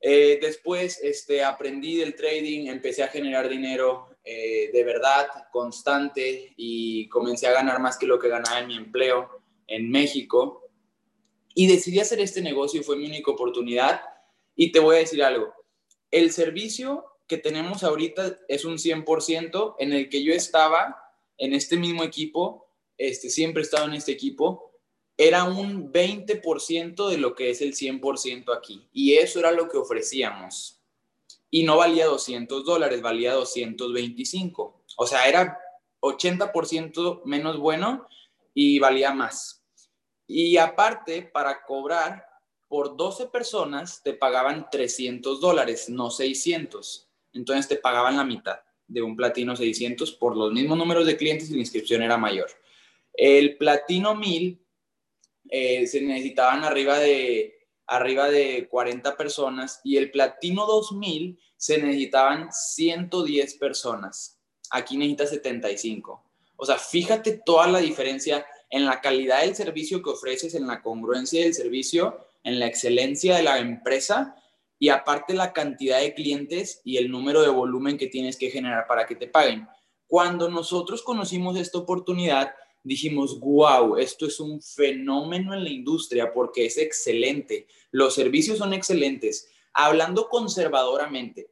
[0.00, 7.08] eh, después este, aprendí del trading, empecé a generar dinero eh, de verdad, constante, y
[7.08, 10.70] comencé a ganar más que lo que ganaba en mi empleo en México.
[11.54, 14.02] Y decidí hacer este negocio, fue mi única oportunidad.
[14.54, 15.54] Y te voy a decir algo,
[16.10, 20.96] el servicio que tenemos ahorita es un 100% en el que yo estaba
[21.38, 24.67] en este mismo equipo, este, siempre he estado en este equipo,
[25.20, 28.86] era un 20% de lo que es el 100% aquí.
[28.92, 30.80] Y eso era lo que ofrecíamos.
[31.50, 34.84] Y no valía 200 dólares, valía 225.
[34.96, 35.58] O sea, era
[36.00, 38.06] 80% menos bueno
[38.54, 39.64] y valía más.
[40.28, 42.24] Y aparte, para cobrar
[42.68, 47.08] por 12 personas, te pagaban 300 dólares, no 600.
[47.32, 51.50] Entonces te pagaban la mitad de un platino 600 por los mismos números de clientes
[51.50, 52.50] y la inscripción era mayor.
[53.14, 54.60] El platino 1000
[55.50, 57.54] eh, se necesitaban arriba de,
[57.86, 64.38] arriba de 40 personas y el platino 2000 se necesitaban 110 personas.
[64.70, 66.22] Aquí necesita 75.
[66.56, 70.82] O sea, fíjate toda la diferencia en la calidad del servicio que ofreces, en la
[70.82, 74.36] congruencia del servicio, en la excelencia de la empresa
[74.78, 78.86] y aparte la cantidad de clientes y el número de volumen que tienes que generar
[78.86, 79.66] para que te paguen.
[80.06, 82.54] Cuando nosotros conocimos esta oportunidad,
[82.88, 88.72] dijimos, wow, esto es un fenómeno en la industria porque es excelente, los servicios son
[88.72, 89.48] excelentes.
[89.74, 91.50] Hablando conservadoramente,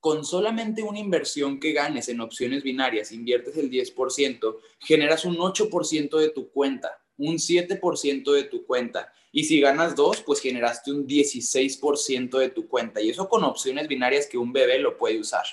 [0.00, 6.18] con solamente una inversión que ganes en opciones binarias, inviertes el 10%, generas un 8%
[6.18, 9.12] de tu cuenta, un 7% de tu cuenta.
[9.32, 13.00] Y si ganas dos, pues generaste un 16% de tu cuenta.
[13.00, 15.44] Y eso con opciones binarias que un bebé lo puede usar.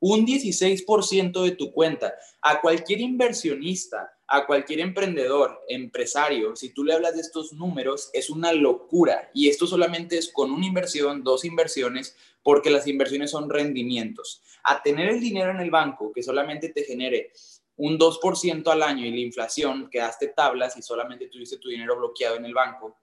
[0.00, 2.14] Un 16% de tu cuenta.
[2.42, 8.28] A cualquier inversionista a cualquier emprendedor, empresario, si tú le hablas de estos números, es
[8.28, 9.30] una locura.
[9.32, 14.42] Y esto solamente es con una inversión, dos inversiones, porque las inversiones son rendimientos.
[14.64, 17.32] A tener el dinero en el banco que solamente te genere
[17.76, 22.36] un 2% al año y la inflación, quedaste tablas y solamente tuviste tu dinero bloqueado
[22.36, 22.98] en el banco,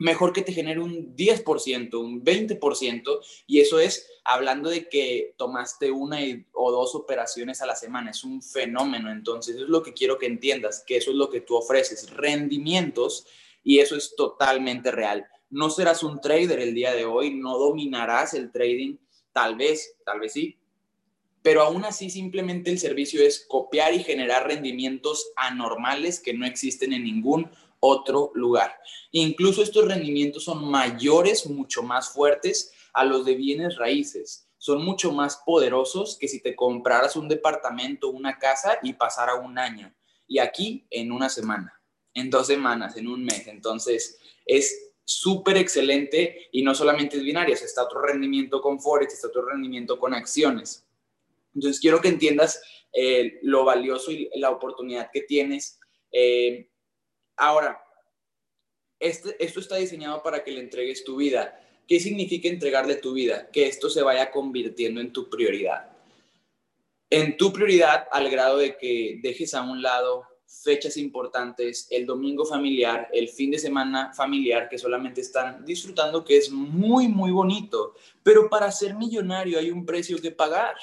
[0.00, 5.90] mejor que te genere un 10%, un 20%, y eso es hablando de que tomaste
[5.90, 6.20] una
[6.52, 10.24] o dos operaciones a la semana, es un fenómeno, entonces es lo que quiero que
[10.24, 13.26] entiendas, que eso es lo que tú ofreces, rendimientos,
[13.62, 15.26] y eso es totalmente real.
[15.50, 18.96] No serás un trader el día de hoy, no dominarás el trading,
[19.34, 20.56] tal vez, tal vez sí,
[21.42, 26.94] pero aún así simplemente el servicio es copiar y generar rendimientos anormales que no existen
[26.94, 28.76] en ningún otro lugar.
[29.10, 34.48] Incluso estos rendimientos son mayores, mucho más fuertes a los de bienes raíces.
[34.58, 39.58] Son mucho más poderosos que si te compraras un departamento, una casa y pasara un
[39.58, 39.92] año.
[40.26, 41.80] Y aquí en una semana,
[42.14, 43.46] en dos semanas, en un mes.
[43.46, 49.28] Entonces es súper excelente y no solamente es binarias, está otro rendimiento con Forex, está
[49.28, 50.86] otro rendimiento con acciones.
[51.54, 52.62] Entonces quiero que entiendas
[52.92, 55.80] eh, lo valioso y la oportunidad que tienes.
[56.12, 56.69] Eh,
[57.40, 57.82] Ahora,
[58.98, 61.58] este, esto está diseñado para que le entregues tu vida.
[61.88, 63.50] ¿Qué significa entregarle tu vida?
[63.50, 65.90] Que esto se vaya convirtiendo en tu prioridad.
[67.08, 72.44] En tu prioridad al grado de que dejes a un lado fechas importantes, el domingo
[72.44, 77.94] familiar, el fin de semana familiar que solamente están disfrutando, que es muy, muy bonito.
[78.22, 80.76] Pero para ser millonario hay un precio que pagar.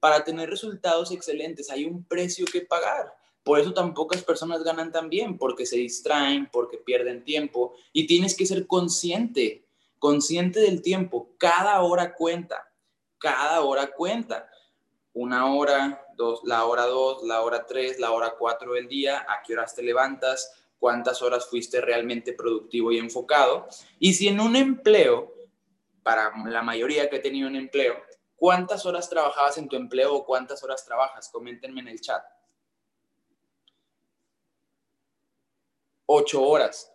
[0.00, 3.21] Para tener resultados excelentes hay un precio que pagar.
[3.42, 8.06] Por eso tan pocas personas ganan tan bien, porque se distraen, porque pierden tiempo y
[8.06, 9.64] tienes que ser consciente,
[9.98, 11.30] consciente del tiempo.
[11.38, 12.72] Cada hora cuenta,
[13.18, 14.48] cada hora cuenta.
[15.14, 19.42] Una hora, dos, la hora dos, la hora tres, la hora cuatro del día, a
[19.42, 23.68] qué horas te levantas, cuántas horas fuiste realmente productivo y enfocado.
[23.98, 25.34] Y si en un empleo,
[26.02, 27.96] para la mayoría que he tenido un empleo,
[28.36, 31.28] ¿cuántas horas trabajabas en tu empleo o cuántas horas trabajas?
[31.28, 32.24] Coméntenme en el chat.
[36.06, 36.92] 8 horas,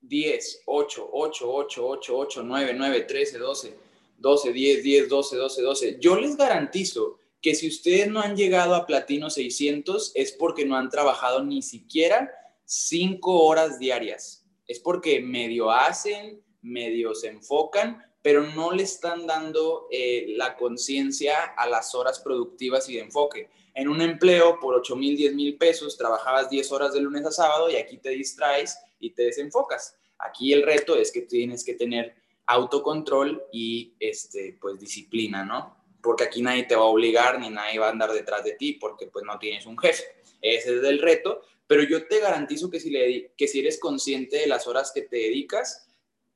[0.00, 3.76] 10, 8, 8, 8, 8, 8, 9, 9, 13, 12,
[4.18, 5.96] 12, 10, 10, 12, 12, 12.
[6.00, 10.76] Yo les garantizo que si ustedes no han llegado a Platino 600 es porque no
[10.76, 12.30] han trabajado ni siquiera
[12.64, 14.46] 5 horas diarias.
[14.66, 21.42] Es porque medio hacen, medio se enfocan, pero no le están dando eh, la conciencia
[21.56, 25.56] a las horas productivas y de enfoque en un empleo por 8 mil, 10 mil
[25.56, 29.96] pesos, trabajabas 10 horas de lunes a sábado y aquí te distraes y te desenfocas.
[30.18, 32.14] Aquí el reto es que tienes que tener
[32.46, 35.76] autocontrol y este, pues disciplina, ¿no?
[36.02, 38.74] Porque aquí nadie te va a obligar ni nadie va a andar detrás de ti
[38.74, 40.04] porque pues no tienes un jefe.
[40.40, 44.38] Ese es el reto, pero yo te garantizo que si, le, que si eres consciente
[44.38, 45.88] de las horas que te dedicas,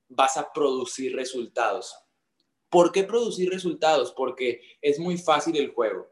[0.08, 1.96] vas a producir resultados.
[2.68, 4.12] ¿Por qué producir resultados?
[4.12, 6.08] Porque es muy fácil el juego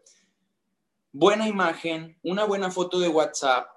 [1.14, 3.68] buena imagen, una buena foto de WhatsApp,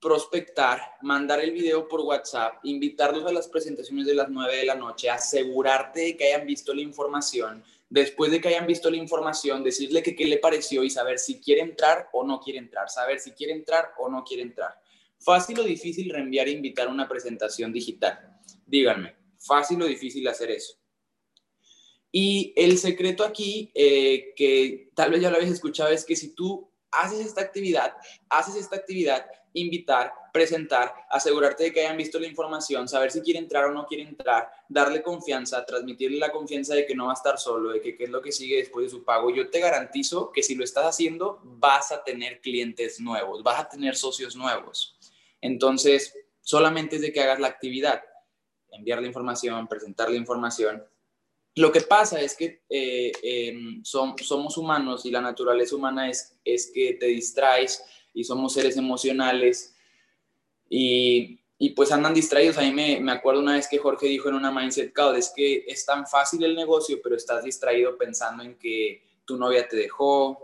[0.00, 4.74] prospectar, mandar el video por WhatsApp, invitarlos a las presentaciones de las 9 de la
[4.74, 9.62] noche, asegurarte de que hayan visto la información, después de que hayan visto la información,
[9.62, 13.20] decirle que qué le pareció y saber si quiere entrar o no quiere entrar, saber
[13.20, 14.80] si quiere entrar o no quiere entrar.
[15.18, 18.40] Fácil o difícil reenviar e invitar una presentación digital.
[18.64, 19.14] Díganme,
[19.48, 20.74] fácil o difícil hacer eso.
[22.12, 26.34] Y el secreto aquí, eh, que tal vez ya lo habéis escuchado, es que si
[26.34, 27.94] tú haces esta actividad,
[28.30, 33.38] haces esta actividad, invitar, presentar, asegurarte de que hayan visto la información, saber si quiere
[33.38, 37.14] entrar o no quiere entrar, darle confianza, transmitirle la confianza de que no va a
[37.14, 39.30] estar solo, de que qué es lo que sigue después de su pago.
[39.30, 43.68] Yo te garantizo que si lo estás haciendo, vas a tener clientes nuevos, vas a
[43.68, 44.96] tener socios nuevos.
[45.40, 48.02] Entonces, solamente es de que hagas la actividad,
[48.70, 50.82] enviar la información, presentar la información.
[51.54, 56.36] Lo que pasa es que eh, em, somos humanos y la naturaleza humana es,
[56.72, 57.82] que te distraes,
[58.14, 59.74] y somos seres emocionales
[60.68, 61.40] y,
[61.74, 62.58] pues andan distraídos.
[62.58, 65.32] A mí me, me, acuerdo una vez que Jorge dijo en una Mindset Cloud, es
[65.34, 69.76] que es tan fácil el negocio, pero estás distraído pensando en que tu novia te
[69.76, 70.38] dejó,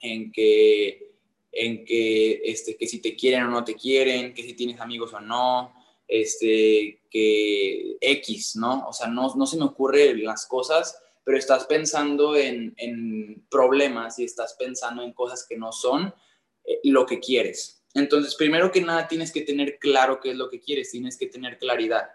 [0.00, 1.14] en que,
[1.52, 5.12] en que, este, que si te quieren o no te quieren, que si tienes amigos
[5.12, 5.74] o no,
[6.08, 8.88] este, que X, ¿no?
[8.88, 14.18] O sea, no, no se me ocurren las cosas, pero estás pensando en, en problemas
[14.18, 16.14] y estás pensando en cosas que no son
[16.64, 17.84] eh, lo que quieres.
[17.94, 21.26] Entonces, primero que nada, tienes que tener claro qué es lo que quieres, tienes que
[21.26, 22.08] tener claridad.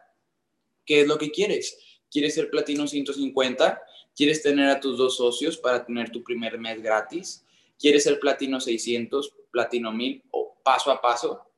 [0.86, 1.78] ¿Qué es lo que quieres?
[2.12, 3.82] ¿Quieres ser platino 150?
[4.16, 7.46] ¿Quieres tener a tus dos socios para tener tu primer mes gratis?
[7.80, 11.53] ¿Quieres ser platino 600, platino 1000 o paso a paso?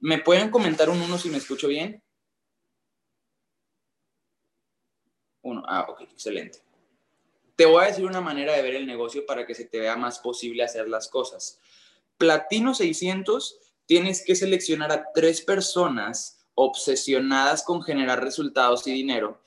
[0.00, 2.02] ¿Me pueden comentar un uno si me escucho bien?
[5.42, 5.62] Uno.
[5.66, 6.60] Ah, ok, excelente.
[7.54, 9.96] Te voy a decir una manera de ver el negocio para que se te vea
[9.96, 11.58] más posible hacer las cosas.
[12.18, 19.40] Platino 600, tienes que seleccionar a tres personas obsesionadas con generar resultados y dinero,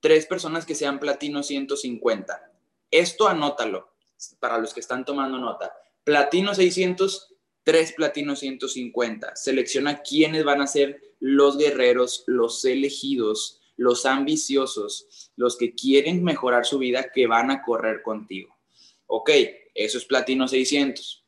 [0.00, 2.52] tres personas que sean platino 150.
[2.90, 3.92] Esto anótalo
[4.38, 5.74] para los que están tomando nota.
[6.04, 7.33] Platino 600,
[7.64, 9.34] tres platino 150.
[9.34, 16.64] Selecciona quiénes van a ser los guerreros, los elegidos, los ambiciosos, los que quieren mejorar
[16.64, 18.56] su vida, que van a correr contigo.
[19.06, 19.30] Ok,
[19.74, 21.24] eso es platino 600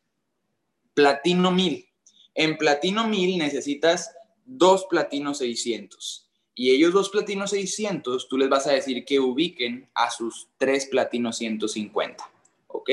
[0.96, 1.86] platino 1000.
[2.34, 6.26] En platino 1000 necesitas dos platinos 600.
[6.54, 10.86] Y ellos dos platinos 600, tú les vas a decir que ubiquen a sus tres
[10.86, 12.30] platinos 150.
[12.68, 12.90] ¿Ok?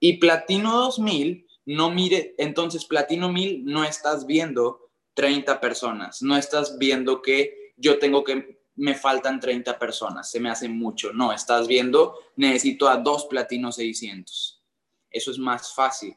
[0.00, 6.78] Y platino 2000, no mire, entonces platino 1000 no estás viendo 30 personas, no estás
[6.78, 11.12] viendo que yo tengo que, me faltan 30 personas, se me hace mucho.
[11.12, 14.62] No, estás viendo, necesito a dos platinos 600.
[15.10, 16.16] Eso es más fácil.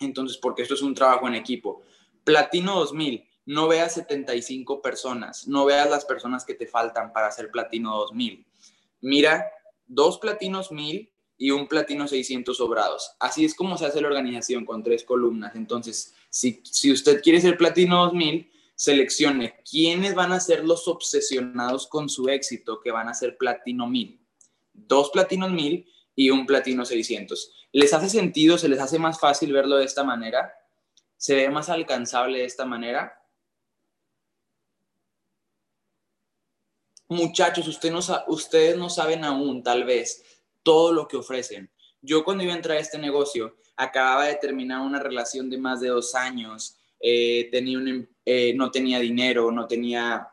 [0.00, 1.82] Entonces, porque esto es un trabajo en equipo.
[2.24, 7.50] Platino 2000, no veas 75 personas, no veas las personas que te faltan para hacer
[7.50, 8.46] Platino 2000.
[9.00, 9.50] Mira
[9.86, 13.12] dos Platinos 1000 y un Platino 600 sobrados.
[13.18, 15.56] Así es como se hace la organización con tres columnas.
[15.56, 21.86] Entonces, si, si usted quiere ser Platino 2000, seleccione quiénes van a ser los obsesionados
[21.86, 24.20] con su éxito que van a ser Platino 1000.
[24.72, 28.58] Dos Platinos 1000 y un Platino 600 ¿Les hace sentido?
[28.58, 30.52] ¿Se les hace más fácil verlo de esta manera?
[31.16, 33.18] ¿Se ve más alcanzable de esta manera?
[37.08, 40.31] Muchachos, no, ustedes no saben aún, tal vez,
[40.62, 41.70] todo lo que ofrecen.
[42.00, 45.80] Yo cuando iba a entrar a este negocio, acababa de terminar una relación de más
[45.80, 50.28] de dos años, eh, tenía em, eh, no tenía dinero, no tenía,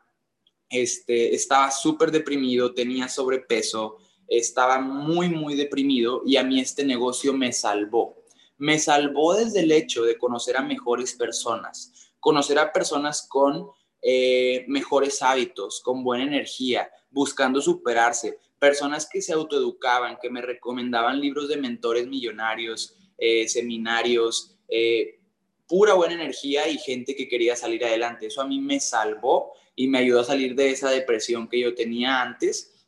[0.69, 7.33] este, estaba súper deprimido, tenía sobrepeso, estaba muy, muy deprimido y a mí este negocio
[7.33, 8.23] me salvó.
[8.57, 13.67] Me salvó desde el hecho de conocer a mejores personas, conocer a personas con
[14.01, 21.19] eh, mejores hábitos, con buena energía, buscando superarse, personas que se autoeducaban, que me recomendaban
[21.19, 25.19] libros de mentores millonarios, eh, seminarios, eh,
[25.67, 28.27] pura buena energía y gente que quería salir adelante.
[28.27, 31.73] Eso a mí me salvó y me ayudó a salir de esa depresión que yo
[31.73, 32.87] tenía antes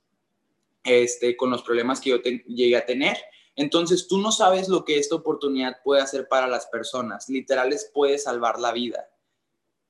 [0.84, 3.18] este, con los problemas que yo llegué a tener.
[3.56, 7.30] Entonces tú no sabes lo que esta oportunidad puede hacer para las personas.
[7.30, 9.10] Literal les puede salvar la vida.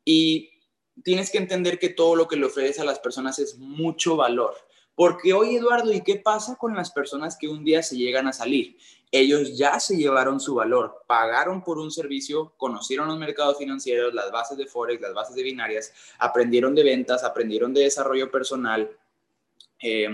[0.03, 0.49] Y
[1.03, 4.55] tienes que entender que todo lo que le ofreces a las personas es mucho valor.
[4.95, 8.33] Porque hoy, Eduardo, ¿y qué pasa con las personas que un día se llegan a
[8.33, 8.77] salir?
[9.11, 14.31] Ellos ya se llevaron su valor, pagaron por un servicio, conocieron los mercados financieros, las
[14.31, 18.89] bases de Forex, las bases de binarias, aprendieron de ventas, aprendieron de desarrollo personal.
[19.81, 20.09] Eh,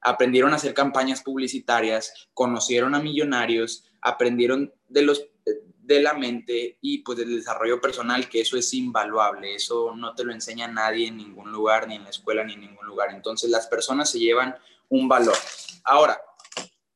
[0.00, 5.26] aprendieron a hacer campañas publicitarias, conocieron a millonarios, aprendieron de los
[5.86, 10.24] de la mente y pues del desarrollo personal, que eso es invaluable, eso no te
[10.24, 13.10] lo enseña nadie en ningún lugar, ni en la escuela, ni en ningún lugar.
[13.10, 14.54] Entonces las personas se llevan
[14.88, 15.36] un valor.
[15.84, 16.18] Ahora,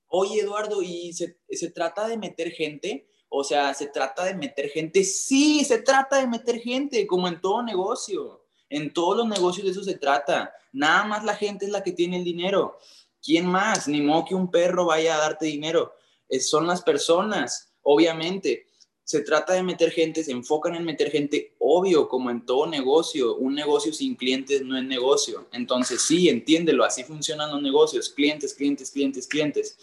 [0.07, 3.07] oye Eduardo, ¿y se, se trata de meter gente?
[3.29, 5.05] O sea, ¿se trata de meter gente?
[5.05, 8.47] Sí, se trata de meter gente, como en todo negocio.
[8.71, 10.51] En todos los negocios de eso se trata.
[10.73, 12.79] Nada más la gente es la que tiene el dinero.
[13.23, 13.87] ¿Quién más?
[13.87, 15.95] Ni modo que un perro vaya a darte dinero.
[16.41, 18.68] son las personas, obviamente
[19.09, 23.37] se trata de meter gente, se enfocan en meter gente, obvio, como en todo negocio,
[23.37, 25.49] un negocio sin clientes no es negocio.
[25.51, 29.79] Entonces, sí, entiéndelo, así funcionan los negocios, clientes, clientes, clientes, clientes.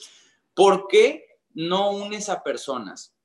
[0.53, 3.15] ¿Por qué no unes a personas?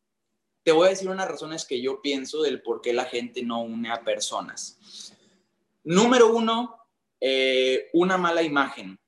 [0.63, 3.61] Te voy a decir unas razones que yo pienso del por qué la gente no
[3.61, 5.13] une a personas.
[5.85, 6.77] Número uno,
[7.21, 8.99] eh, una mala imagen.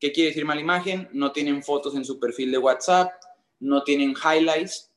[0.00, 1.08] ¿Qué quiere decir mala imagen?
[1.12, 3.12] No tienen fotos en su perfil de WhatsApp,
[3.60, 4.90] no tienen highlights,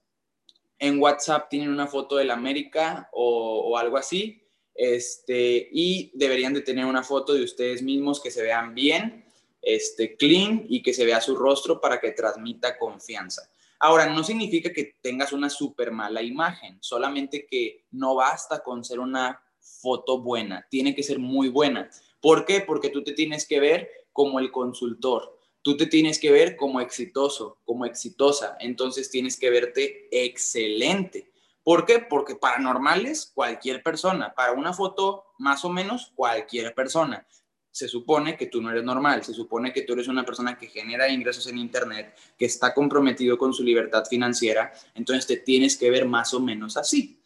[0.79, 4.41] en WhatsApp tienen una foto del América o, algo así,
[4.73, 9.25] este, y deberían de tener una foto de ustedes mismos que se vean bien,
[9.61, 13.49] este, clean y que se vea su rostro para que transmita confianza.
[13.77, 18.99] Ahora, no significa que tengas una súper mala imagen, solamente que no basta con ser
[18.99, 21.89] una foto buena, tiene que ser muy buena.
[22.21, 22.61] ¿Por qué?
[22.61, 26.81] Porque tú te tienes que ver como el consultor, tú te tienes que ver como
[26.81, 31.31] exitoso, como exitosa, entonces tienes que verte excelente.
[31.63, 31.99] ¿Por qué?
[31.99, 37.27] Porque para normales, cualquier persona, para una foto más o menos, cualquier persona.
[37.71, 40.67] Se supone que tú no eres normal, se supone que tú eres una persona que
[40.67, 45.91] genera ingresos en Internet, que está comprometido con su libertad financiera, entonces te tienes que
[45.91, 47.21] ver más o menos así.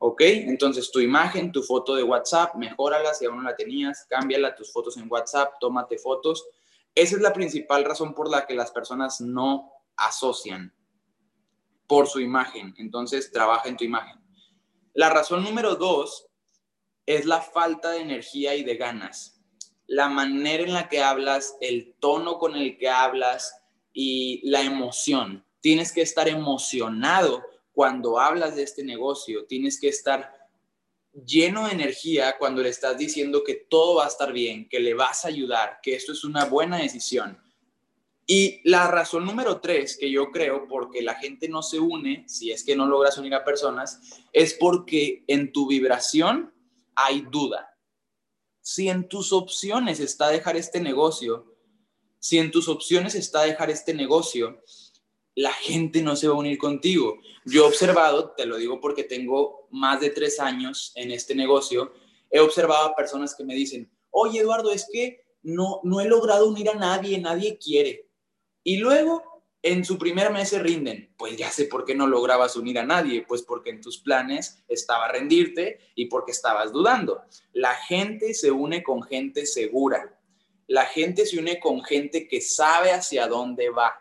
[0.00, 0.20] ¿Ok?
[0.20, 4.70] Entonces tu imagen, tu foto de WhatsApp, mejórala si aún no la tenías, cámbiala, tus
[4.72, 6.46] fotos en WhatsApp, tómate fotos
[6.98, 10.74] esa es la principal razón por la que las personas no asocian
[11.86, 12.74] por su imagen.
[12.76, 14.20] Entonces, trabaja en tu imagen.
[14.94, 16.26] La razón número dos
[17.06, 19.40] es la falta de energía y de ganas.
[19.86, 25.46] La manera en la que hablas, el tono con el que hablas y la emoción.
[25.60, 29.46] Tienes que estar emocionado cuando hablas de este negocio.
[29.46, 30.37] Tienes que estar
[31.12, 34.94] lleno de energía cuando le estás diciendo que todo va a estar bien, que le
[34.94, 37.38] vas a ayudar, que esto es una buena decisión.
[38.26, 42.52] Y la razón número tres que yo creo porque la gente no se une, si
[42.52, 44.00] es que no logras unir a personas,
[44.34, 46.52] es porque en tu vibración
[46.94, 47.74] hay duda.
[48.60, 51.56] Si en tus opciones está dejar este negocio,
[52.18, 54.62] si en tus opciones está dejar este negocio,
[55.38, 57.20] la gente no se va a unir contigo.
[57.44, 61.92] Yo he observado, te lo digo porque tengo más de tres años en este negocio,
[62.28, 66.48] he observado a personas que me dicen, oye Eduardo, es que no, no he logrado
[66.48, 68.08] unir a nadie, nadie quiere.
[68.64, 71.14] Y luego en su primer mes se rinden.
[71.16, 74.64] Pues ya sé por qué no lograbas unir a nadie, pues porque en tus planes
[74.66, 77.22] estaba rendirte y porque estabas dudando.
[77.52, 80.18] La gente se une con gente segura.
[80.66, 84.00] La gente se une con gente que sabe hacia dónde va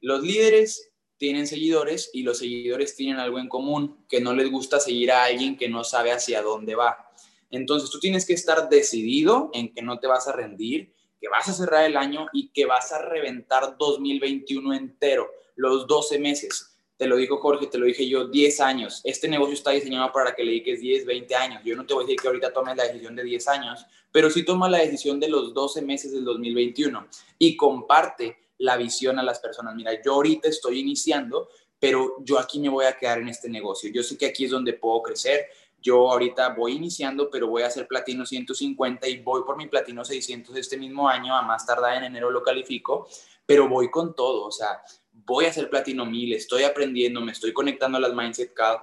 [0.00, 4.80] los líderes tienen seguidores y los seguidores tienen algo en común, que no les gusta
[4.80, 7.10] seguir a alguien que no sabe hacia dónde va.
[7.50, 11.48] Entonces tú tienes que estar decidido en que no te vas a rendir, que vas
[11.48, 16.78] a cerrar el año y que vas a reventar 2021 entero, los 12 meses.
[16.96, 19.00] Te lo dijo Jorge, te lo dije yo, 10 años.
[19.04, 21.62] Este negocio está diseñado para que le dediques 10, 20 años.
[21.64, 24.30] Yo no te voy a decir que ahorita tomes la decisión de 10 años, pero
[24.30, 29.22] sí toma la decisión de los 12 meses del 2021 y comparte la visión a
[29.22, 29.74] las personas.
[29.74, 31.48] Mira, yo ahorita estoy iniciando,
[31.78, 33.90] pero yo aquí me voy a quedar en este negocio.
[33.92, 35.46] Yo sé que aquí es donde puedo crecer.
[35.80, 40.04] Yo ahorita voy iniciando, pero voy a hacer platino 150 y voy por mi platino
[40.04, 41.34] 600 este mismo año.
[41.34, 43.08] A más tardar en enero lo califico,
[43.46, 44.44] pero voy con todo.
[44.44, 48.52] O sea, voy a hacer platino 1000, estoy aprendiendo, me estoy conectando a las Mindset
[48.52, 48.80] Card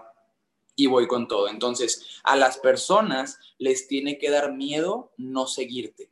[0.75, 1.49] y voy con todo.
[1.49, 6.11] Entonces, a las personas les tiene que dar miedo no seguirte.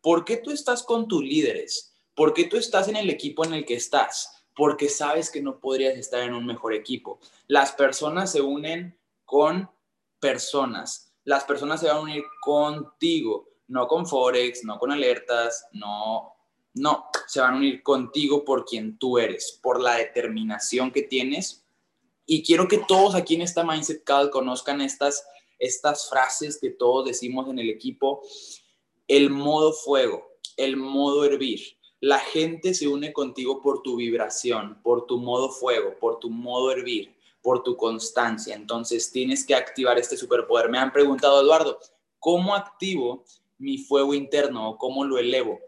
[0.00, 1.97] ¿Por qué tú estás con tus líderes?
[2.18, 4.42] ¿Por qué tú estás en el equipo en el que estás?
[4.56, 7.20] Porque sabes que no podrías estar en un mejor equipo.
[7.46, 9.70] Las personas se unen con
[10.18, 11.14] personas.
[11.22, 16.34] Las personas se van a unir contigo, no con Forex, no con alertas, no,
[16.74, 21.64] no, se van a unir contigo por quien tú eres, por la determinación que tienes.
[22.26, 25.24] Y quiero que todos aquí en esta Mindset Call conozcan estas,
[25.60, 28.22] estas frases que todos decimos en el equipo.
[29.06, 35.06] El modo fuego, el modo hervir, la gente se une contigo por tu vibración, por
[35.06, 38.54] tu modo fuego, por tu modo hervir, por tu constancia.
[38.54, 40.68] Entonces tienes que activar este superpoder.
[40.68, 41.78] Me han preguntado, Eduardo,
[42.18, 43.24] ¿cómo activo
[43.58, 45.58] mi fuego interno o cómo lo elevo?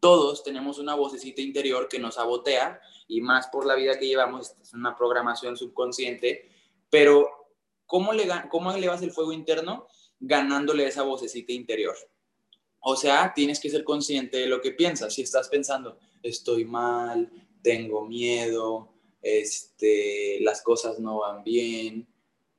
[0.00, 4.54] Todos tenemos una vocecita interior que nos sabotea y más por la vida que llevamos,
[4.62, 6.48] es una programación subconsciente,
[6.90, 7.28] pero
[7.86, 9.88] ¿cómo, le, ¿cómo elevas el fuego interno?
[10.20, 11.96] Ganándole esa vocecita interior.
[12.86, 15.14] O sea, tienes que ser consciente de lo que piensas.
[15.14, 17.30] Si estás pensando, estoy mal,
[17.62, 22.06] tengo miedo, este, las cosas no van bien,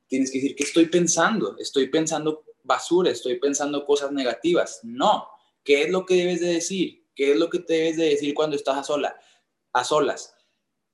[0.08, 1.56] tienes que decir, ¿qué estoy pensando?
[1.58, 4.80] Estoy pensando basura, estoy pensando cosas negativas.
[4.82, 5.28] No,
[5.62, 7.06] ¿qué es lo que debes de decir?
[7.14, 9.16] ¿Qué es lo que debes de decir cuando estás a, sola,
[9.72, 10.34] a solas?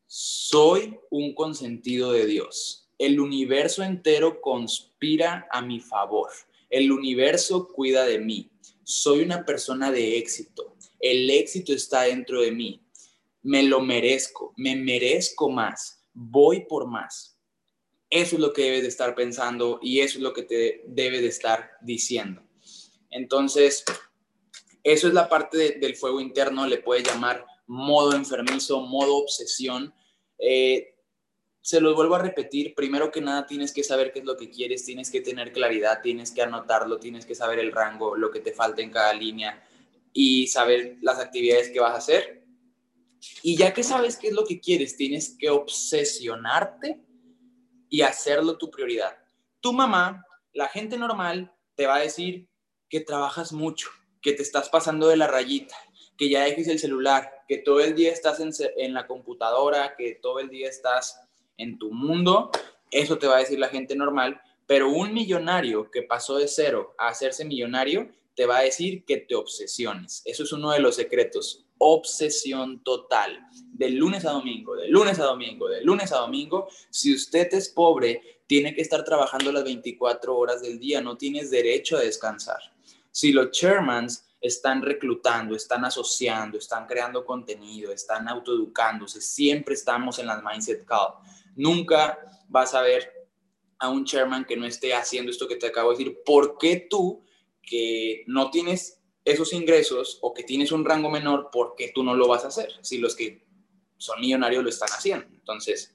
[0.07, 2.91] Soy un consentido de Dios.
[2.99, 6.29] El universo entero conspira a mi favor.
[6.69, 8.53] El universo cuida de mí
[8.85, 12.83] soy una persona de éxito, el éxito está dentro de mí,
[13.43, 17.37] me lo merezco, me merezco más, voy por más.
[18.09, 21.21] Eso es lo que debes de estar pensando y eso es lo que te debe
[21.21, 22.43] de estar diciendo.
[23.11, 23.85] Entonces,
[24.85, 29.95] eso es la parte del fuego interno, le puedes llamar modo enfermizo, modo obsesión.
[30.39, 30.92] Eh,
[31.63, 34.51] se los vuelvo a repetir, primero que nada tienes que saber qué es lo que
[34.51, 38.41] quieres, tienes que tener claridad, tienes que anotarlo, tienes que saber el rango, lo que
[38.41, 39.63] te falta en cada línea
[40.13, 42.45] y saber las actividades que vas a hacer.
[43.45, 47.01] Y ya que sabes qué es lo que quieres, tienes que obsesionarte
[47.89, 49.17] y hacerlo tu prioridad.
[49.61, 52.49] Tu mamá, la gente normal, te va a decir
[52.89, 53.89] que trabajas mucho,
[54.21, 55.77] que te estás pasando de la rayita,
[56.19, 60.19] que ya dejes el celular, que todo el día estás en, en la computadora, que
[60.21, 61.21] todo el día estás
[61.57, 62.51] en tu mundo,
[62.91, 66.95] eso te va a decir la gente normal, pero un millonario que pasó de cero
[66.99, 70.23] a hacerse millonario, te va a decir que te obsesiones.
[70.25, 71.67] Eso es uno de los secretos.
[71.79, 73.47] Obsesión total.
[73.73, 76.69] De lunes a domingo, de lunes a domingo, de lunes a domingo.
[76.91, 81.01] Si usted es pobre, tiene que estar trabajando las 24 horas del día.
[81.01, 82.61] No tienes derecho a descansar.
[83.11, 90.27] Si los chairmans están reclutando, están asociando, están creando contenido, están autoeducándose, siempre estamos en
[90.27, 91.15] las mindset call
[91.55, 93.13] Nunca vas a ver
[93.79, 96.21] a un chairman que no esté haciendo esto que te acabo de decir.
[96.25, 97.25] ¿Por qué tú,
[97.63, 102.15] que no tienes esos ingresos o que tienes un rango menor, por qué tú no
[102.15, 102.73] lo vas a hacer?
[102.81, 103.45] Si los que
[103.97, 105.27] son millonarios lo están haciendo.
[105.35, 105.95] Entonces,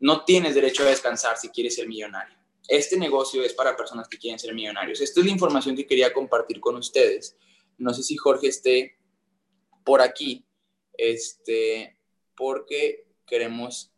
[0.00, 2.36] no tienes derecho a descansar si quieres ser millonario.
[2.68, 5.00] Este negocio es para personas que quieren ser millonarios.
[5.00, 7.38] Esta es la información que quería compartir con ustedes.
[7.78, 8.98] No sé si Jorge esté
[9.82, 10.46] por aquí,
[10.92, 11.98] este,
[12.36, 13.93] porque queremos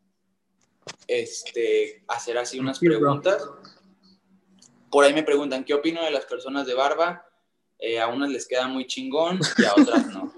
[1.07, 3.49] este, hacer así unas preguntas.
[4.91, 7.27] Por ahí me preguntan, ¿qué opino de las personas de barba?
[7.79, 10.33] Eh, a unas les queda muy chingón y a otras no.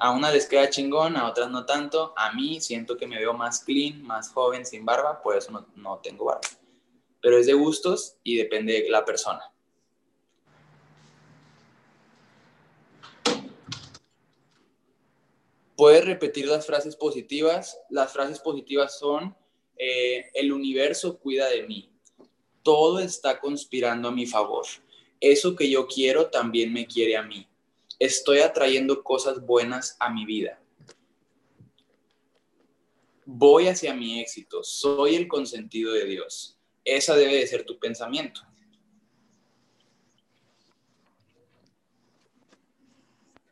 [0.00, 2.14] A unas les queda chingón, a otras no tanto.
[2.16, 5.66] A mí siento que me veo más clean, más joven, sin barba, por eso no,
[5.74, 6.40] no tengo barba.
[7.20, 9.42] Pero es de gustos y depende de la persona.
[15.78, 17.78] Puedes repetir las frases positivas.
[17.88, 19.36] Las frases positivas son,
[19.76, 21.88] eh, el universo cuida de mí.
[22.64, 24.66] Todo está conspirando a mi favor.
[25.20, 27.46] Eso que yo quiero también me quiere a mí.
[28.00, 30.60] Estoy atrayendo cosas buenas a mi vida.
[33.24, 34.64] Voy hacia mi éxito.
[34.64, 36.58] Soy el consentido de Dios.
[36.84, 38.40] Esa debe de ser tu pensamiento.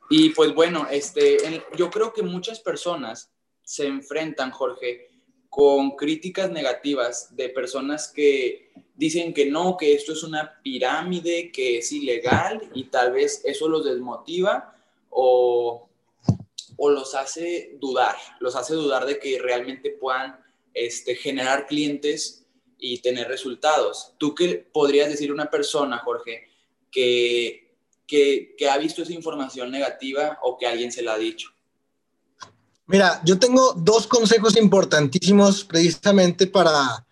[0.08, 1.38] Y pues bueno, este,
[1.76, 3.30] yo creo que muchas personas
[3.62, 5.08] se enfrentan, Jorge,
[5.48, 11.78] con críticas negativas de personas que dicen que no, que esto es una pirámide, que
[11.78, 14.76] es ilegal y tal vez eso los desmotiva
[15.10, 15.88] o,
[16.76, 20.38] o los hace dudar, los hace dudar de que realmente puedan
[20.74, 22.46] este, generar clientes
[22.78, 24.12] y tener resultados.
[24.18, 26.48] ¿Tú qué podrías decir a una persona, Jorge,
[26.90, 27.65] que
[28.06, 31.50] que, ha visto esa información negativa o que alguien se la ha dicho?
[32.86, 37.04] Mira, yo tengo dos consejos importantísimos precisamente para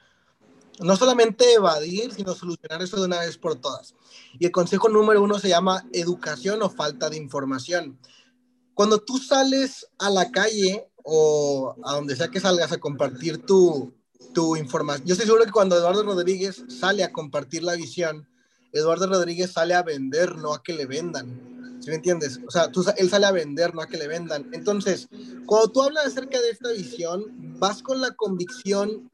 [0.81, 3.95] no solamente evadir, sino solucionar eso de una vez por todas.
[4.39, 7.99] Y el consejo número uno se llama educación o falta de información.
[8.75, 13.93] Cuando tú sales a la calle o a donde sea que salgas a compartir tu,
[14.33, 18.29] tu información, yo estoy seguro que cuando Eduardo Rodríguez sale a compartir la visión,
[18.75, 21.81] Eduardo Rodríguez sale a vender, no a que le vendan.
[21.81, 22.41] ¿Sí me entiendes?
[22.47, 24.49] O sea, tú, él sale a vender, no a que le vendan.
[24.53, 25.09] Entonces,
[25.47, 27.25] cuando tú hablas acerca de esta visión,
[27.59, 29.11] vas con la convicción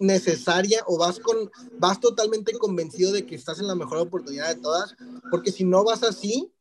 [0.00, 4.60] necesaria o vas con vas totalmente convencido de que estás en la mejor oportunidad de
[4.60, 4.94] todas,
[5.30, 6.52] porque si no vas así,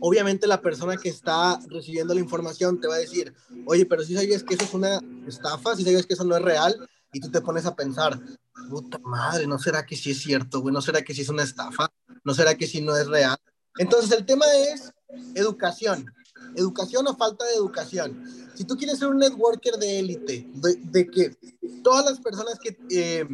[0.00, 3.32] obviamente la persona que está recibiendo la información te va a decir,
[3.64, 6.42] oye, pero si sabes que eso es una estafa, si sabes que eso no es
[6.42, 8.20] real, y tú te pones a pensar,
[8.68, 10.72] puta madre, ¿no será que sí es cierto, güey?
[10.72, 11.90] ¿No será que sí es una estafa?
[12.24, 13.38] ¿No será que sí no es real?
[13.78, 14.92] Entonces el tema es
[15.34, 16.12] educación.
[16.54, 18.22] Educación o falta de educación.
[18.54, 21.36] si tú quieres ser un networker de élite, de, que
[21.82, 23.26] todas las personas que, eh,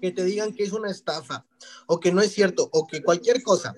[0.00, 1.44] que te digan que es una estafa
[1.86, 3.74] o que no es cierto o que cualquier cosa,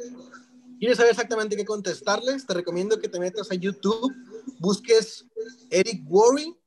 [0.78, 4.14] quieres saber exactamente qué contestarles, te recomiendo que te metas a YouTube,
[4.58, 5.26] busques
[5.70, 6.57] Eric Worry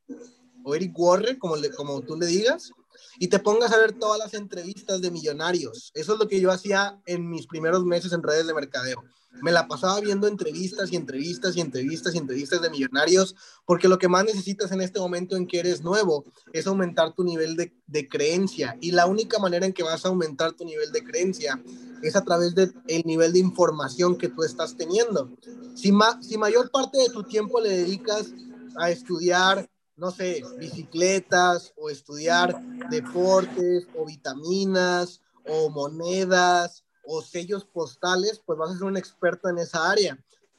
[0.64, 2.72] o Eric Warren, como, le, como tú le digas,
[3.20, 5.92] y te pongas a ver todas las entrevistas de millonarios.
[5.94, 9.04] Eso es lo que yo hacía en mis primeros meses en redes de mercadeo.
[9.42, 13.36] Me la pasaba viendo entrevistas y entrevistas y entrevistas y entrevistas de millonarios,
[13.66, 17.24] porque lo que más necesitas en este momento en que eres nuevo es aumentar tu
[17.24, 18.78] nivel de, de creencia.
[18.82, 21.62] Y la única manera en que vas a aumentar tu nivel de creencia
[22.02, 25.32] es a través del el nivel de información que tú estás teniendo.
[25.76, 28.34] Si, ma, si mayor parte de tu tiempo le dedicas
[28.78, 29.70] a estudiar
[30.02, 38.72] no sé, bicicletas o estudiar deportes o vitaminas o monedas o sellos postales, pues vas
[38.72, 40.18] a ser un experto en esa área.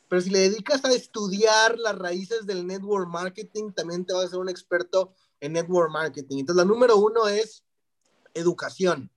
[0.08, 4.28] Pero si le dedicas a estudiar las raíces del network marketing, también te vas a
[4.28, 6.38] ser un experto en network marketing.
[6.38, 7.64] Entonces, la número uno es
[8.34, 9.10] educación.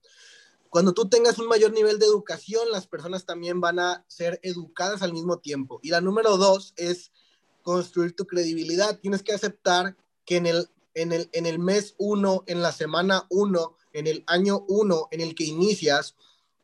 [0.70, 5.02] Cuando tú tengas un mayor nivel de educación, las personas también van a ser educadas
[5.02, 5.78] al mismo tiempo.
[5.84, 7.12] Y la número dos es
[7.62, 8.98] construir tu credibilidad.
[8.98, 9.96] Tienes que aceptar
[10.26, 14.24] que en el, en el, en el mes uno, en la semana uno, en el
[14.26, 16.16] año uno en el que inicias,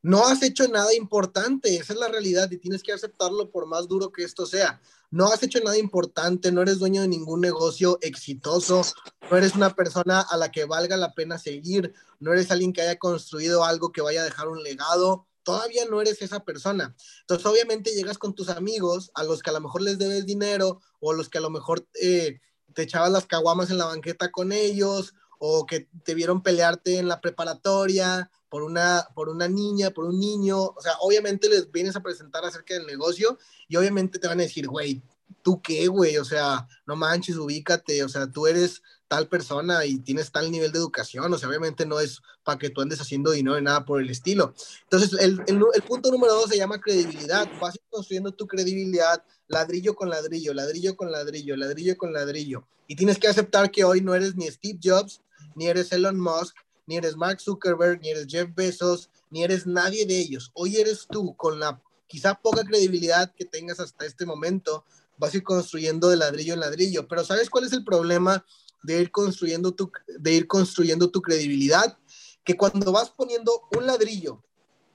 [0.02, 3.86] no has hecho nada importante, esa es la realidad y tienes que aceptarlo por más
[3.86, 4.80] duro que esto sea.
[5.12, 8.82] No has hecho nada importante, no eres dueño de ningún negocio exitoso,
[9.30, 12.82] no eres una persona a la que valga la pena seguir, no eres alguien que
[12.82, 16.96] haya construido algo que vaya a dejar un legado, todavía no eres esa persona.
[17.20, 20.80] Entonces, obviamente llegas con tus amigos, a los que a lo mejor les debes dinero
[20.98, 22.40] o a los que a lo mejor eh,
[22.74, 27.08] te echabas las caguamas en la banqueta con ellos o que te vieron pelearte en
[27.08, 30.58] la preparatoria por una, por una niña, por un niño.
[30.60, 34.44] O sea, obviamente les vienes a presentar acerca del negocio y obviamente te van a
[34.44, 35.02] decir, güey,
[35.42, 36.16] ¿tú qué, güey?
[36.18, 38.82] O sea, no manches, ubícate, o sea, tú eres
[39.12, 42.70] tal persona y tienes tal nivel de educación, o sea, obviamente no es para que
[42.70, 44.54] tú andes haciendo dinero ni nada por el estilo.
[44.84, 47.46] Entonces, el, el, el punto número dos se llama credibilidad.
[47.60, 52.66] Vas construyendo tu credibilidad ladrillo con ladrillo, ladrillo con ladrillo, ladrillo con ladrillo.
[52.86, 55.20] Y tienes que aceptar que hoy no eres ni Steve Jobs,
[55.56, 56.56] ni eres Elon Musk,
[56.86, 60.52] ni eres Mark Zuckerberg, ni eres Jeff Bezos, ni eres nadie de ellos.
[60.54, 64.86] Hoy eres tú con la quizá poca credibilidad que tengas hasta este momento,
[65.18, 67.06] vas a ir construyendo de ladrillo en ladrillo.
[67.06, 68.42] Pero ¿sabes cuál es el problema
[68.82, 71.98] de ir construyendo tu, de ir construyendo tu credibilidad?
[72.44, 74.42] Que cuando vas poniendo un ladrillo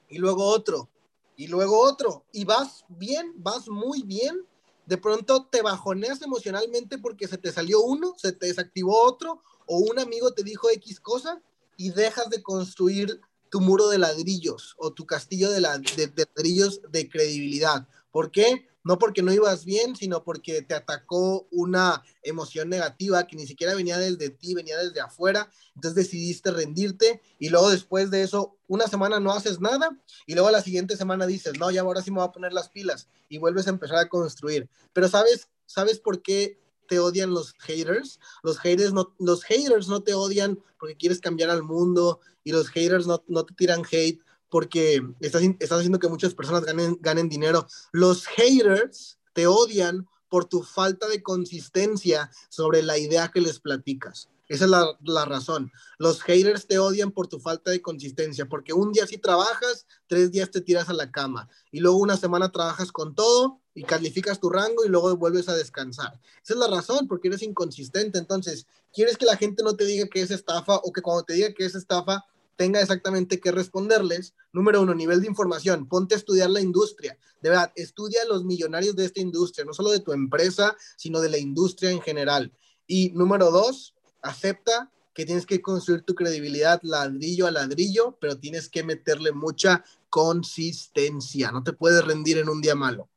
[0.10, 0.90] y luego otro
[1.36, 4.42] y luego otro y vas bien, vas muy bien,
[4.86, 9.80] de pronto te bajoneas emocionalmente porque se te salió uno, se te desactivó otro o
[9.80, 11.42] un amigo te dijo X cosa
[11.76, 17.10] y dejas de construir tu muro de ladrillos o tu castillo de, de ladrillos de
[17.10, 17.88] credibilidad.
[18.12, 18.68] ¿Por qué?
[18.88, 23.76] No porque no ibas bien, sino porque te atacó una emoción negativa que ni siquiera
[23.76, 28.88] venía desde ti, venía desde afuera, entonces decidiste rendirte y luego después de eso, una
[28.88, 29.90] semana no haces nada
[30.26, 32.70] y luego la siguiente semana dices, no, ya ahora sí me voy a poner las
[32.70, 34.70] pilas y vuelves a empezar a construir.
[34.94, 36.58] Pero ¿sabes, sabes por qué
[36.88, 38.22] te odian los haters?
[38.42, 42.70] Los haters no, los haters no te odian porque quieres cambiar al mundo y los
[42.70, 45.42] haters no, no te tiran hate porque estás,
[45.72, 47.68] haciendo que muchas personas ganen, ganen dinero.
[47.92, 54.30] Los haters te odian por tu falta de consistencia sobre la idea que les platicas.
[54.50, 55.72] Esa es la, la, razón.
[55.98, 60.32] Los haters te odian por tu falta de consistencia, porque un día sí trabajas, tres
[60.32, 64.40] días te tiras a la cama y luego una semana trabajas con todo y calificas
[64.40, 66.20] tu rango y luego vuelves a descansar.
[66.42, 68.18] Esa es la razón, porque eres inconsistente.
[68.18, 71.34] Entonces, quieres que la gente no te diga que es estafa o que cuando te
[71.34, 72.26] diga que es estafa,
[72.58, 74.34] tenga exactamente qué responderles.
[74.52, 75.88] Número uno, nivel de información.
[75.88, 77.18] Ponte a estudiar la industria.
[77.42, 81.22] De verdad, estudia a los millonarios de esta industria, no solo de tu empresa, sino
[81.22, 82.52] de la industria en general.
[82.88, 88.70] Y número dos, acepta que tienes que construir tu credibilidad ladrillo a ladrillo, pero tienes
[88.70, 91.52] que meterle mucha consistencia.
[91.52, 93.08] No te puedes rendir en un día malo.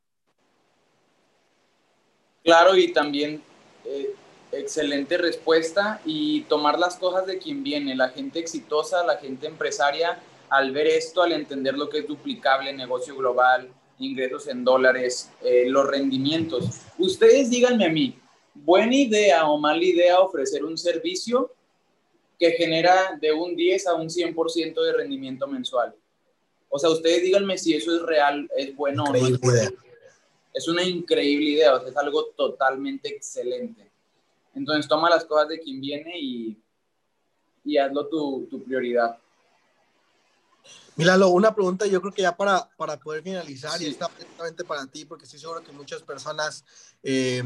[2.42, 3.42] Claro, y también
[3.84, 4.14] eh,
[4.52, 10.20] excelente respuesta y tomar las cosas de quien viene, la gente exitosa, la gente empresaria,
[10.48, 15.64] al ver esto, al entender lo que es duplicable, negocio global, ingresos en dólares, eh,
[15.68, 16.80] los rendimientos.
[16.98, 18.18] Ustedes díganme a mí,
[18.54, 21.52] ¿buena idea o mala idea ofrecer un servicio
[22.38, 25.94] que genera de un 10 a un 100% de rendimiento mensual?
[26.68, 29.38] O sea, ustedes díganme si eso es real, es bueno o no.
[30.52, 33.89] Es una increíble idea, o sea, es algo totalmente excelente.
[34.54, 36.62] Entonces toma las cosas de quien viene y,
[37.64, 39.18] y hazlo tu, tu prioridad.
[40.96, 44.86] Míralo, una pregunta yo creo que ya para, para poder finalizar y está perfectamente para
[44.86, 46.64] ti porque estoy seguro que muchas personas
[47.02, 47.42] eh,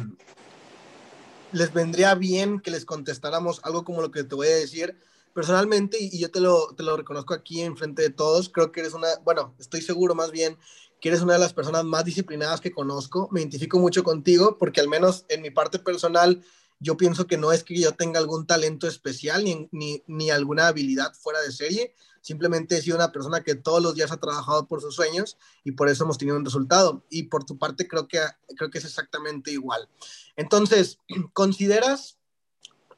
[1.52, 4.98] les vendría bien que les contestáramos algo como lo que te voy a decir.
[5.34, 8.80] Personalmente, y yo te lo, te lo reconozco aquí en frente de todos, creo que
[8.80, 10.56] eres una, bueno, estoy seguro más bien
[11.00, 13.28] que eres una de las personas más disciplinadas que conozco.
[13.30, 16.42] Me identifico mucho contigo porque al menos en mi parte personal,
[16.84, 20.68] yo pienso que no es que yo tenga algún talento especial ni, ni, ni, alguna
[20.68, 24.68] habilidad fuera de serie, simplemente he sido una persona que todos los días ha trabajado
[24.68, 27.02] por sus sueños y por eso hemos tenido un resultado.
[27.08, 28.20] Y por tu parte creo que,
[28.54, 29.88] creo que es exactamente igual.
[30.36, 30.98] Entonces,
[31.32, 32.18] ¿consideras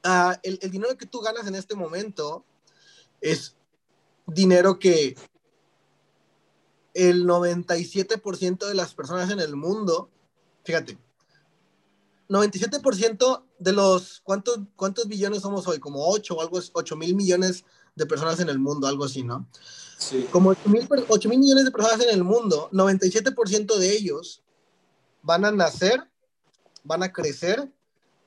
[0.04, 2.44] uh, el, el dinero que tú ganas en este momento
[3.20, 3.54] es
[4.26, 5.14] dinero que
[6.92, 10.10] el 97% de las personas en el mundo,
[10.64, 10.98] fíjate,
[12.28, 15.78] 97% de los, ¿cuántos, ¿cuántos billones somos hoy?
[15.78, 17.64] Como 8 o algo, 8 mil millones
[17.94, 19.48] de personas en el mundo, algo así, ¿no?
[19.98, 20.26] Sí.
[20.30, 24.42] Como 8 mil, 8 mil millones de personas en el mundo, 97% de ellos
[25.22, 26.08] van a nacer,
[26.84, 27.72] van a crecer,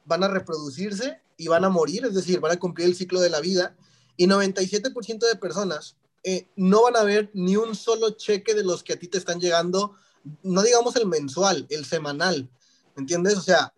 [0.06, 3.30] van a reproducirse y van a morir, es decir, van a cumplir el ciclo de
[3.30, 3.76] la vida.
[4.18, 8.84] Y 97% de personas eh, no van a ver ni un solo cheque de los
[8.84, 9.96] que a ti te están llegando,
[10.44, 12.50] no digamos el mensual, el semanal,
[12.96, 13.38] ¿me entiendes?
[13.38, 13.74] O sea,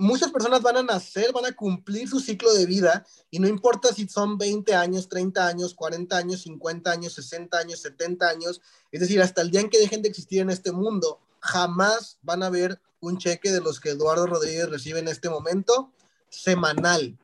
[0.00, 3.92] muchas personas van a nacer, van a cumplir su ciclo de vida y no importa
[3.92, 9.00] si son 20 años, 30 años, 40 años, 50 años, 60 años, 70 años, es
[9.00, 12.48] decir, hasta el día en que dejen de existir en este mundo, jamás van a
[12.48, 15.92] ver un cheque de los que Eduardo Rodríguez recibe en este momento
[16.30, 17.18] semanal.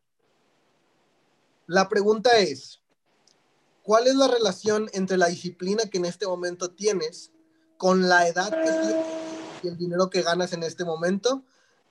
[1.67, 2.81] La pregunta es,
[3.83, 7.33] ¿cuál es la relación entre la disciplina que en este momento tienes
[7.79, 11.43] con la edad que y el dinero que ganas en este momento?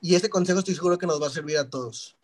[0.02, 2.16] Y ese consejo estoy seguro que nos va a servir a todos.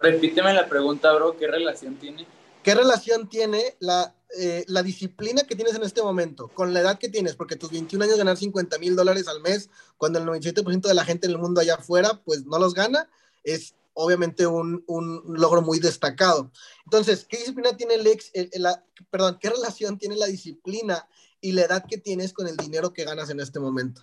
[0.00, 2.26] Repíteme la pregunta, bro, ¿qué relación tiene?
[2.62, 6.98] ¿Qué relación tiene la, eh, la disciplina que tienes en este momento con la edad
[6.98, 7.34] que tienes?
[7.34, 11.04] Porque tus 21 años ganar 50 mil dólares al mes, cuando el 97% de la
[11.04, 13.08] gente en el mundo allá afuera, pues no los gana,
[13.44, 16.50] es obviamente un, un logro muy destacado.
[16.84, 21.08] Entonces, ¿qué disciplina tiene el ex, el, el, la, perdón, qué relación tiene la disciplina
[21.40, 24.02] y la edad que tienes con el dinero que ganas en este momento?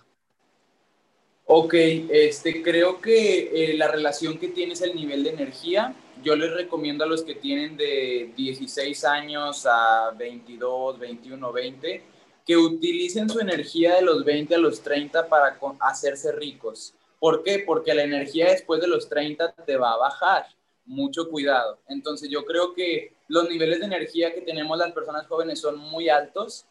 [1.52, 5.96] Ok, este, creo que eh, la relación que tiene es el nivel de energía.
[6.22, 12.02] Yo les recomiendo a los que tienen de 16 años a 22, 21, 20,
[12.46, 16.94] que utilicen su energía de los 20 a los 30 para hacerse ricos.
[17.18, 17.64] ¿Por qué?
[17.66, 20.46] Porque la energía después de los 30 te va a bajar.
[20.86, 21.80] Mucho cuidado.
[21.88, 26.10] Entonces yo creo que los niveles de energía que tenemos las personas jóvenes son muy
[26.10, 26.64] altos.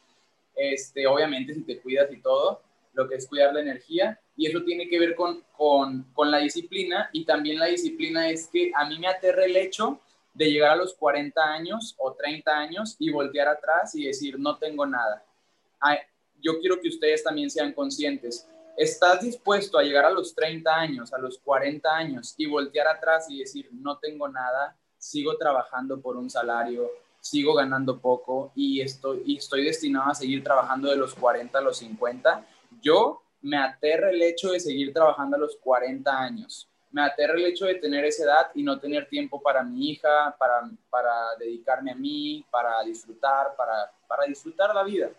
[0.56, 2.62] Este, obviamente si te cuidas y todo,
[2.94, 6.38] lo que es cuidar la energía, y eso tiene que ver con, con, con, la
[6.38, 10.00] disciplina, y también la disciplina es que a mí me aterra el hecho
[10.34, 14.58] de llegar a los 40 años o 30 años y voltear atrás y decir, no
[14.58, 15.26] tengo nada.
[16.42, 18.48] yo quiero que ustedes también sean conscientes.
[18.78, 23.30] ¿Estás dispuesto a llegar a los 30 años, a los 40 años y voltear atrás
[23.30, 29.22] y decir, no tengo nada, sigo trabajando por un salario, sigo ganando poco y estoy,
[29.26, 32.48] y estoy destinado a seguir trabajando de los 40 a los 50?
[32.82, 36.68] Yo me aterra el hecho de seguir trabajando a los 40 años.
[36.92, 40.36] Me aterra el hecho de tener esa edad y no tener tiempo para mi hija,
[40.38, 45.10] para, para dedicarme a mí, para disfrutar, para, para disfrutar la vida.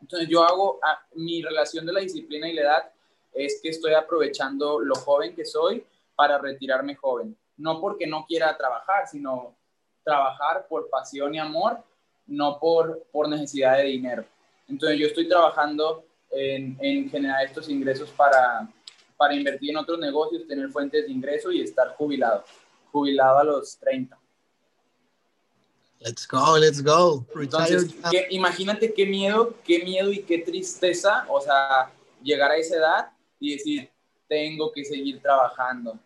[0.00, 2.92] Entonces yo hago, a, mi relación de la disciplina y la edad
[3.32, 5.84] es que estoy aprovechando lo joven que soy
[6.14, 7.36] para retirarme joven.
[7.56, 9.54] No porque no quiera trabajar, sino
[10.02, 11.82] trabajar por pasión y amor,
[12.26, 14.24] no por, por necesidad de dinero.
[14.68, 18.68] Entonces yo estoy trabajando en, en generar estos ingresos para,
[19.16, 22.44] para invertir en otros negocios, tener fuentes de ingreso y estar jubilado,
[22.92, 24.18] jubilado a los 30.
[26.00, 27.26] Let's go, let's go.
[27.34, 31.90] Entonces, ¿qué, imagínate qué miedo, qué miedo y qué tristeza, o sea,
[32.22, 33.10] llegar a esa edad
[33.40, 33.90] y decir,
[34.28, 35.98] tengo que seguir trabajando.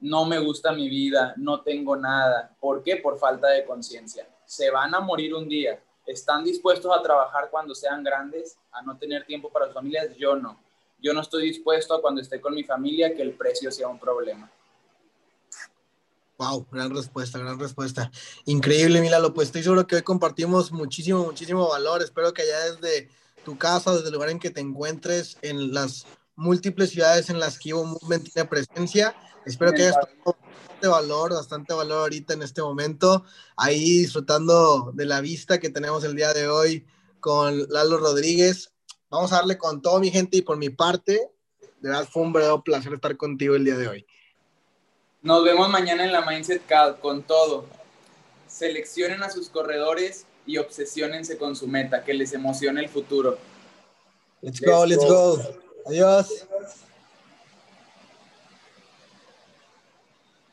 [0.00, 2.56] No me gusta mi vida, no tengo nada.
[2.58, 2.96] ¿Por qué?
[2.96, 4.26] Por falta de conciencia.
[4.46, 8.96] Se van a morir un día ¿Están dispuestos a trabajar cuando sean grandes, a no
[8.96, 10.16] tener tiempo para sus familias?
[10.16, 10.58] Yo no.
[11.02, 13.98] Yo no estoy dispuesto a cuando esté con mi familia que el precio sea un
[13.98, 14.50] problema.
[16.36, 18.10] Wow, gran respuesta, gran respuesta.
[18.46, 19.34] Increíble, Milalo.
[19.34, 22.02] Pues estoy seguro que hoy compartimos muchísimo, muchísimo valor.
[22.02, 23.10] Espero que allá desde
[23.44, 27.58] tu casa, desde el lugar en que te encuentres, en las múltiples ciudades en las
[27.58, 29.14] que Evo Movement tiene presencia,
[29.44, 29.96] espero que hayas
[30.88, 33.24] valor, bastante valor ahorita en este momento,
[33.56, 36.86] ahí disfrutando de la vista que tenemos el día de hoy
[37.20, 38.72] con Lalo Rodríguez.
[39.10, 41.30] Vamos a darle con todo mi gente y por mi parte,
[41.80, 44.06] de verdad fue un verdadero placer estar contigo el día de hoy.
[45.22, 47.66] Nos vemos mañana en la Mindset Call con todo.
[48.48, 53.38] Seleccionen a sus corredores y obsesionense con su meta, que les emocione el futuro.
[54.40, 55.38] Let's go, let's, go.
[55.86, 56.46] Adiós.